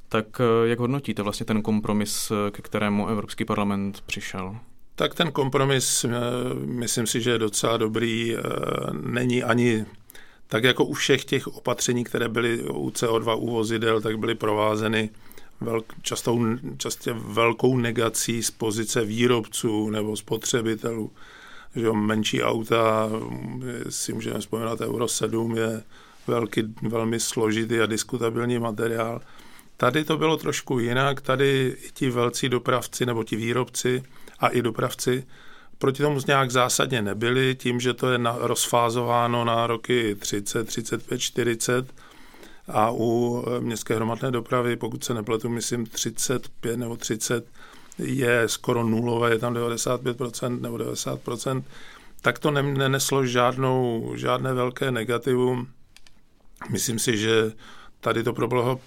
Tak 0.10 0.26
jak 0.64 0.80
hodnotíte 0.80 1.22
vlastně 1.22 1.46
ten 1.46 1.62
kompromis, 1.62 2.32
ke 2.52 2.62
kterému 2.62 3.08
Evropský 3.08 3.46
parlament 3.46 4.02
přišel? 4.06 4.56
Tak 4.96 5.16
ten 5.16 5.32
kompromis, 5.32 6.06
myslím 6.66 7.08
si, 7.08 7.22
že 7.22 7.32
je 7.32 7.38
docela 7.38 7.78
dobrý. 7.78 8.36
Není 9.02 9.44
ani 9.44 9.86
tak 10.48 10.64
jako 10.64 10.86
u 10.86 10.94
všech 10.94 11.26
těch 11.26 11.48
opatření, 11.48 12.04
které 12.04 12.30
byly 12.30 12.64
u 12.64 12.90
CO2 12.90 13.38
u 13.40 13.50
vozidel, 13.50 14.02
tak 14.02 14.18
byly 14.18 14.36
provázeny 14.36 15.10
velk, 15.62 15.94
častou, 16.02 16.58
častě 16.78 17.14
velkou 17.14 17.78
negací 17.78 18.44
z 18.44 18.52
pozice 18.52 19.06
výrobců 19.06 19.90
nebo 19.90 20.18
spotřebitelů. 20.18 21.12
Že 21.76 21.92
menší 21.92 22.44
auta, 22.44 23.10
si 23.90 24.14
můžeme 24.14 24.40
vzpomínat, 24.40 24.82
Euro 24.82 25.08
7 25.08 25.58
je 25.58 25.84
velký, 26.28 26.64
velmi 26.82 27.20
složitý 27.20 27.80
a 27.80 27.86
diskutabilní 27.86 28.60
materiál. 28.60 29.22
Tady 29.78 30.04
to 30.04 30.18
bylo 30.18 30.38
trošku 30.38 30.80
jinak, 30.80 31.22
tady 31.22 31.78
ti 31.94 32.10
velcí 32.10 32.50
dopravci 32.50 33.06
nebo 33.06 33.24
ti 33.24 33.36
výrobci 33.36 34.04
a 34.40 34.48
i 34.48 34.62
dopravci 34.62 35.24
proti 35.82 36.04
tomu 36.04 36.20
nějak 36.28 36.52
zásadně 36.52 37.02
nebyli, 37.02 37.56
tím, 37.56 37.80
že 37.80 37.94
to 37.94 38.12
je 38.12 38.18
na, 38.18 38.36
rozfázováno 38.40 39.46
na 39.46 39.68
roky 39.68 40.16
30, 40.16 40.68
35, 40.68 41.20
40, 41.20 41.94
a 42.68 42.92
u 42.92 43.44
eh, 43.48 43.60
městské 43.60 43.96
hromadné 43.96 44.32
dopravy, 44.32 44.76
pokud 44.76 45.04
se 45.04 45.14
nepletu, 45.14 45.50
myslím 45.50 45.86
35 45.86 46.78
nebo 46.78 46.98
30, 46.98 47.46
je 47.98 48.48
skoro 48.48 48.84
nulové, 48.84 49.32
je 49.32 49.40
tam 49.40 49.54
95% 49.54 50.62
nebo 50.62 50.78
90%, 50.78 51.64
tak 52.22 52.40
to 52.40 52.52
neneslo 52.52 53.26
žádnou, 53.26 54.12
žádné 54.16 54.54
velké 54.54 54.92
negativum. 54.92 55.68
Myslím 56.70 57.00
si, 57.00 57.18
že 57.18 57.52
tady 58.02 58.24
to 58.24 58.34
proběhlo 58.34 58.80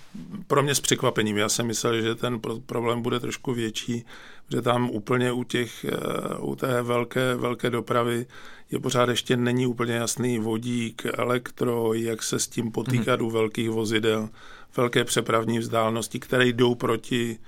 pro 0.46 0.62
mě 0.62 0.74
s 0.74 0.80
překvapením. 0.80 1.36
Já 1.36 1.48
jsem 1.48 1.66
myslel, 1.66 2.02
že 2.02 2.14
ten 2.14 2.40
problém 2.66 3.02
bude 3.02 3.20
trošku 3.20 3.54
větší, 3.54 4.04
že 4.50 4.62
tam 4.62 4.90
úplně 4.90 5.32
u, 5.32 5.44
těch, 5.44 5.84
eh, 5.84 6.38
u 6.38 6.56
té 6.56 6.82
velké, 6.82 7.34
velké 7.34 7.70
dopravy 7.70 8.26
je 8.70 8.80
pořád 8.80 9.08
ještě 9.08 9.36
není 9.36 9.66
úplně 9.66 9.94
jasný 9.94 10.38
vodík, 10.38 11.02
elektro, 11.18 11.94
jak 11.94 12.22
se 12.22 12.38
s 12.38 12.48
tím 12.48 12.72
potýkat 12.72 13.20
mm-hmm. 13.20 13.26
u 13.26 13.30
velkých 13.30 13.70
vozidel, 13.70 14.28
velké 14.76 15.04
přepravní 15.04 15.58
vzdálenosti, 15.58 16.20
které 16.20 16.46
jdou 16.46 16.74
proti 16.74 17.38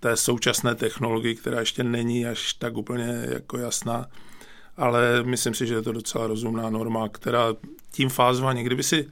té 0.00 0.16
současné 0.16 0.74
technologii, 0.74 1.34
která 1.34 1.60
ještě 1.60 1.84
není 1.84 2.26
až 2.26 2.52
tak 2.52 2.76
úplně 2.76 3.24
jako 3.28 3.58
jasná. 3.58 4.06
Ale 4.76 5.22
myslím 5.22 5.54
si, 5.54 5.66
že 5.66 5.74
je 5.74 5.82
to 5.82 5.92
docela 5.92 6.26
rozumná 6.26 6.70
norma, 6.70 7.08
která 7.08 7.54
tím 7.92 8.08
fázovaně, 8.08 8.62
kdyby 8.64 8.82
si 8.82 9.08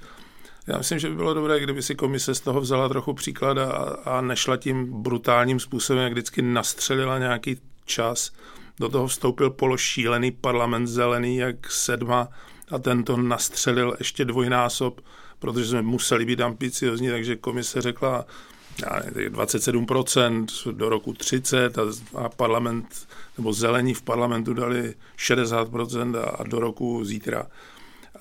já 0.67 0.79
myslím, 0.79 0.99
že 0.99 1.09
by 1.09 1.15
bylo 1.15 1.35
dobré, 1.35 1.61
kdyby 1.61 1.83
si 1.83 1.95
komise 1.95 2.35
z 2.35 2.41
toho 2.41 2.61
vzala 2.61 2.89
trochu 2.89 3.15
příklad 3.15 3.59
a, 3.59 3.67
a 4.05 4.21
nešla 4.21 4.57
tím 4.57 5.03
brutálním 5.03 5.61
způsobem, 5.61 6.03
jak 6.03 6.13
vždycky 6.13 6.43
nastřelila 6.43 7.19
nějaký 7.19 7.59
čas. 7.85 8.33
Do 8.81 8.89
toho 8.89 9.07
vstoupil 9.07 9.51
pološílený 9.51 10.31
parlament 10.31 10.87
zelený, 10.87 11.37
jak 11.37 11.71
sedma, 11.71 12.29
a 12.71 12.79
tento 12.79 13.17
nastřelil 13.17 13.97
ještě 13.99 14.25
dvojnásob, 14.25 15.01
protože 15.39 15.67
jsme 15.67 15.83
museli 15.83 16.25
být 16.25 16.41
ambiciozní, 16.41 17.09
takže 17.09 17.37
komise 17.37 17.83
řekla, 17.83 18.27
já 18.83 19.01
nevím, 19.05 19.33
27% 19.33 20.73
do 20.73 20.89
roku 20.89 21.13
30 21.13 21.79
a, 21.79 21.83
a 22.15 22.29
parlament, 22.29 23.09
nebo 23.39 23.53
zelení 23.53 23.95
v 23.95 24.03
parlamentu 24.03 24.55
dali 24.55 24.95
60% 25.19 26.19
a, 26.19 26.23
a 26.23 26.45
do 26.45 26.61
roku 26.61 27.05
zítra. 27.05 27.47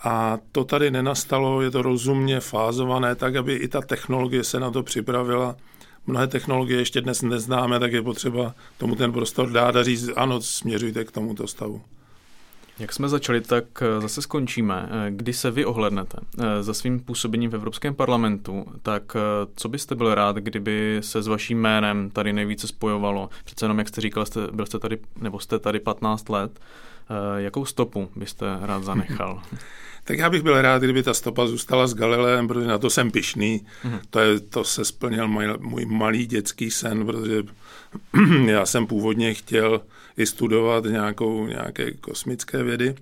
A 0.05 0.39
to 0.51 0.63
tady 0.63 0.91
nenastalo, 0.91 1.61
je 1.61 1.71
to 1.71 1.81
rozumně 1.81 2.39
fázované, 2.39 3.15
tak 3.15 3.35
aby 3.35 3.53
i 3.55 3.67
ta 3.67 3.81
technologie 3.81 4.43
se 4.43 4.59
na 4.59 4.71
to 4.71 4.83
připravila. 4.83 5.55
Mnohé 6.07 6.27
technologie 6.27 6.79
ještě 6.79 7.01
dnes 7.01 7.21
neznáme, 7.21 7.79
tak 7.79 7.93
je 7.93 8.01
potřeba 8.01 8.53
tomu 8.77 8.95
ten 8.95 9.11
prostor 9.11 9.51
dát 9.51 9.75
a 9.75 9.83
říct, 9.83 10.09
ano, 10.15 10.41
směřujte 10.41 11.05
k 11.05 11.11
tomuto 11.11 11.47
stavu. 11.47 11.81
Jak 12.79 12.93
jsme 12.93 13.09
začali, 13.09 13.41
tak 13.41 13.65
eh, 13.81 14.01
zase 14.01 14.21
skončíme. 14.21 14.89
Eh, 14.91 15.11
kdy 15.11 15.33
se 15.33 15.51
vy 15.51 15.65
ohlednete 15.65 16.17
eh, 16.39 16.63
za 16.63 16.73
svým 16.73 16.99
působením 16.99 17.49
v 17.49 17.55
Evropském 17.55 17.95
parlamentu, 17.95 18.65
tak 18.81 19.17
co 19.55 19.69
byste 19.69 19.95
byl 19.95 20.15
rád, 20.15 20.35
kdyby 20.35 20.97
se 21.01 21.21
s 21.21 21.27
vaším 21.27 21.61
jménem 21.61 22.09
tady 22.09 22.33
nejvíce 22.33 22.67
spojovalo? 22.67 23.29
Přece 23.45 23.65
jenom, 23.65 23.79
jak 23.79 23.87
jste 23.87 24.01
říkal, 24.01 24.25
jste, 24.25 24.39
byl 24.51 24.65
jste 24.65 24.79
tady, 24.79 24.97
nebo 25.21 25.39
jste 25.39 25.59
tady 25.59 25.79
15 25.79 26.29
let. 26.29 26.59
Jakou 27.37 27.65
stopu 27.65 28.09
byste 28.15 28.45
rád 28.61 28.83
zanechal? 28.83 29.41
tak 30.03 30.17
já 30.17 30.29
bych 30.29 30.41
byl 30.41 30.61
rád, 30.61 30.81
kdyby 30.81 31.03
ta 31.03 31.13
stopa 31.13 31.47
zůstala 31.47 31.87
s 31.87 31.95
Galileem, 31.95 32.47
protože 32.47 32.67
na 32.67 32.77
to 32.77 32.89
jsem 32.89 33.11
pišný. 33.11 33.65
Mm. 33.83 33.99
To, 34.09 34.19
je, 34.19 34.39
to 34.39 34.63
se 34.63 34.85
splnil 34.85 35.27
můj, 35.27 35.47
můj 35.59 35.85
malý 35.85 36.25
dětský 36.25 36.71
sen, 36.71 37.05
protože 37.05 37.43
já 38.45 38.65
jsem 38.65 38.87
původně 38.87 39.33
chtěl 39.33 39.81
i 40.17 40.25
studovat 40.25 40.83
nějakou, 40.83 41.47
nějaké 41.47 41.91
kosmické 41.91 42.63
vědy. 42.63 42.95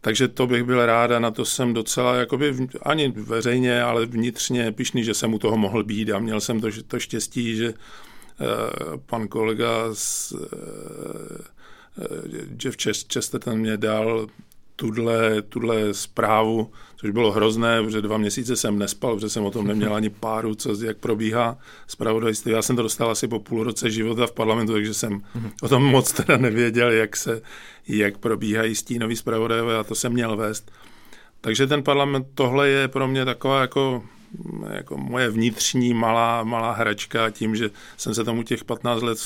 Takže 0.00 0.28
to 0.28 0.46
bych 0.46 0.64
byl 0.64 0.86
rád 0.86 1.10
a 1.10 1.18
na 1.18 1.30
to 1.30 1.44
jsem 1.44 1.74
docela 1.74 2.16
jakoby 2.16 2.68
ani 2.82 3.08
veřejně, 3.08 3.82
ale 3.82 4.06
vnitřně 4.06 4.72
pišný, 4.72 5.04
že 5.04 5.14
jsem 5.14 5.34
u 5.34 5.38
toho 5.38 5.56
mohl 5.56 5.84
být 5.84 6.10
a 6.10 6.18
měl 6.18 6.40
jsem 6.40 6.60
to, 6.60 6.68
to 6.88 6.98
štěstí, 6.98 7.56
že 7.56 7.68
uh, 7.68 7.76
pan 9.06 9.28
kolega 9.28 9.68
z 9.92 10.32
uh, 10.32 10.40
Jeff 12.64 12.76
Chesterton 13.12 13.58
mě 13.58 13.76
dal 13.76 14.26
tuhle, 14.76 15.42
tuhle 15.42 15.94
zprávu, 15.94 16.70
což 16.96 17.10
bylo 17.10 17.32
hrozné, 17.32 17.82
protože 17.82 18.02
dva 18.02 18.18
měsíce 18.18 18.56
jsem 18.56 18.78
nespal, 18.78 19.14
protože 19.14 19.28
jsem 19.28 19.44
o 19.44 19.50
tom 19.50 19.66
neměl 19.66 19.94
ani 19.94 20.10
páru, 20.10 20.54
co, 20.54 20.84
jak 20.84 20.98
probíhá 20.98 21.58
zpravodajství. 21.86 22.52
Já 22.52 22.62
jsem 22.62 22.76
to 22.76 22.82
dostal 22.82 23.10
asi 23.10 23.28
po 23.28 23.40
půl 23.40 23.64
roce 23.64 23.90
života 23.90 24.26
v 24.26 24.32
parlamentu, 24.32 24.72
takže 24.72 24.94
jsem 24.94 25.22
o 25.62 25.68
tom 25.68 25.84
moc 25.84 26.12
teda 26.12 26.36
nevěděl, 26.36 26.92
jak, 26.92 27.16
se, 27.16 27.42
jak 27.88 28.18
probíhají 28.18 28.74
stínový 28.74 29.16
zpravodajové 29.16 29.78
a 29.78 29.84
to 29.84 29.94
jsem 29.94 30.12
měl 30.12 30.36
vést. 30.36 30.70
Takže 31.40 31.66
ten 31.66 31.82
parlament, 31.82 32.26
tohle 32.34 32.68
je 32.68 32.88
pro 32.88 33.08
mě 33.08 33.24
taková 33.24 33.60
jako, 33.60 34.04
jako 34.70 34.96
moje 34.96 35.30
vnitřní 35.30 35.94
malá, 35.94 36.44
malá 36.44 36.72
hračka 36.72 37.30
tím, 37.30 37.56
že 37.56 37.70
jsem 37.96 38.14
se 38.14 38.24
tomu 38.24 38.42
těch 38.42 38.64
15 38.64 39.02
let 39.02 39.18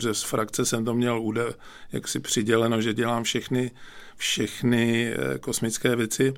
že 0.00 0.14
z 0.14 0.22
frakce 0.22 0.66
jsem 0.66 0.84
to 0.84 0.94
měl 0.94 1.20
úde, 1.20 1.54
jak 1.92 2.08
si 2.08 2.20
přiděleno, 2.20 2.80
že 2.80 2.94
dělám 2.94 3.24
všechny, 3.24 3.70
všechny 4.16 5.12
eh, 5.12 5.38
kosmické 5.38 5.96
věci. 5.96 6.34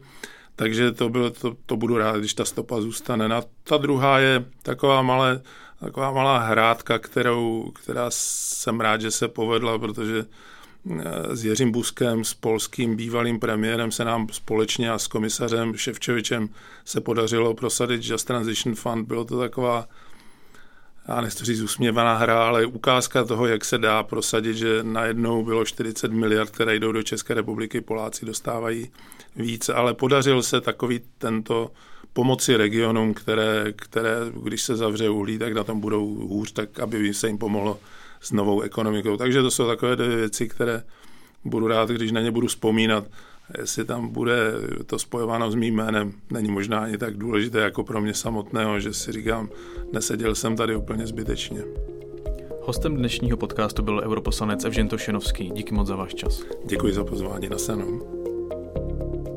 Takže 0.57 0.93
to, 0.93 1.09
bylo, 1.09 1.31
to, 1.31 1.57
to 1.67 1.77
budu 1.77 1.99
rád, 1.99 2.17
když 2.17 2.35
ta 2.35 2.45
stopa 2.45 2.81
zůstane. 2.81 3.35
A 3.35 3.43
ta 3.65 3.77
druhá 3.77 4.19
je 4.19 4.45
taková, 4.63 5.03
malé, 5.03 5.43
taková 5.81 6.11
malá 6.13 6.39
hrádka, 6.39 6.99
kterou, 6.99 7.71
která 7.75 8.07
jsem 8.11 8.81
rád, 8.81 9.01
že 9.01 9.11
se 9.11 9.29
povedla, 9.29 9.79
protože 9.79 10.25
eh, 10.25 11.37
s 11.37 11.45
Jiřím 11.45 11.73
Buskem, 11.73 12.25
s 12.25 12.35
polským 12.35 12.97
bývalým 12.97 13.41
premiérem 13.41 13.93
se 13.93 14.05
nám 14.05 14.29
společně 14.33 14.91
a 14.91 14.99
s 14.99 15.07
komisařem 15.07 15.77
Ševčevičem 15.77 16.49
se 16.85 17.01
podařilo 17.01 17.55
prosadit 17.55 18.01
Just 18.05 18.27
Transition 18.27 18.75
Fund. 18.75 19.09
Bylo 19.09 19.25
to 19.25 19.39
taková 19.39 19.89
já 21.09 21.21
nechci 21.21 21.45
říct 21.45 21.61
usměvaná 21.61 22.15
hra, 22.15 22.47
ale 22.47 22.67
ukázka 22.67 23.25
toho, 23.25 23.47
jak 23.47 23.65
se 23.65 23.79
dá 23.79 24.03
prosadit, 24.03 24.57
že 24.57 24.79
najednou 24.83 25.45
bylo 25.45 25.65
40 25.65 26.13
miliard, 26.13 26.51
které 26.51 26.77
jdou 26.77 26.93
do 26.93 27.03
České 27.03 27.35
republiky, 27.35 27.81
Poláci 27.81 28.27
dostávají 28.27 28.91
víc, 29.37 29.69
ale 29.69 29.95
podařil 29.95 30.43
se 30.43 30.61
takový 30.61 31.01
tento 31.19 31.71
pomoci 32.13 32.57
regionům, 32.57 33.15
které, 33.15 33.73
které, 33.77 34.17
když 34.43 34.63
se 34.63 34.77
zavře 34.77 35.09
uhlí, 35.09 35.39
tak 35.39 35.53
na 35.53 35.65
tom 35.65 35.81
budou 35.81 36.15
hůř, 36.15 36.53
tak 36.53 36.81
aby 36.81 37.15
se 37.15 37.27
jim 37.27 37.39
pomohlo 37.39 37.79
s 38.21 38.33
novou 38.33 38.61
ekonomikou. 38.61 39.17
Takže 39.17 39.43
to 39.43 39.51
jsou 39.51 39.67
takové 39.67 39.97
dvě 39.97 40.17
věci, 40.17 40.49
které 40.49 40.83
budu 41.45 41.67
rád, 41.67 41.89
když 41.89 42.13
na 42.13 42.21
ně 42.21 42.31
budu 42.31 42.47
vzpomínat 42.47 43.05
jestli 43.61 43.85
tam 43.85 44.09
bude 44.09 44.53
to 44.87 44.99
spojováno 44.99 45.51
s 45.51 45.55
mým 45.55 45.75
jménem, 45.75 46.13
není 46.31 46.51
možná 46.51 46.79
ani 46.79 46.99
tak 46.99 47.17
důležité 47.17 47.61
jako 47.61 47.85
pro 47.85 48.01
mě 48.01 48.15
samotného, 48.15 48.81
že 48.81 48.93
si 48.93 49.13
říkám, 49.13 49.49
neseděl 49.93 50.35
jsem 50.35 50.57
tady 50.57 50.77
úplně 50.77 51.07
zbytečně. 51.07 51.63
Hostem 52.63 52.97
dnešního 52.97 53.37
podcastu 53.37 53.83
byl 53.83 54.03
europoslanec 54.05 54.65
Evžen 54.65 54.89
Tošenovský. 54.89 55.51
Díky 55.51 55.75
moc 55.75 55.89
za 55.89 55.97
váš 55.97 56.15
čas. 56.15 56.43
Děkuji 56.65 56.93
za 56.93 57.05
pozvání 57.05 57.49
na 57.49 57.59
senu. 57.59 58.01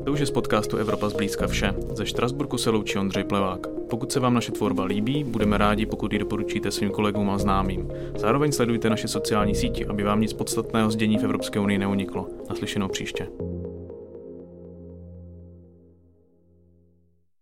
To 0.04 0.12
už 0.12 0.20
je 0.20 0.26
z 0.26 0.30
podcastu 0.30 0.76
Evropa 0.76 1.08
zblízka 1.08 1.46
vše. 1.46 1.74
Ze 1.94 2.06
Štrasburku 2.06 2.58
se 2.58 2.70
loučí 2.70 2.98
Ondřej 2.98 3.24
Plevák. 3.24 3.66
Pokud 3.90 4.12
se 4.12 4.20
vám 4.20 4.34
naše 4.34 4.52
tvorba 4.52 4.84
líbí, 4.84 5.24
budeme 5.24 5.58
rádi, 5.58 5.86
pokud 5.86 6.12
ji 6.12 6.18
doporučíte 6.18 6.70
svým 6.70 6.90
kolegům 6.90 7.30
a 7.30 7.38
známým. 7.38 7.88
Zároveň 8.16 8.52
sledujte 8.52 8.90
naše 8.90 9.08
sociální 9.08 9.54
sítě, 9.54 9.86
aby 9.86 10.02
vám 10.02 10.20
nic 10.20 10.32
podstatného 10.32 10.90
z 10.90 10.96
dění 10.96 11.18
v 11.18 11.24
Evropské 11.24 11.60
unii 11.60 11.78
neuniklo. 11.78 12.28
Naslyšenou 12.48 12.88
příště. 12.88 13.28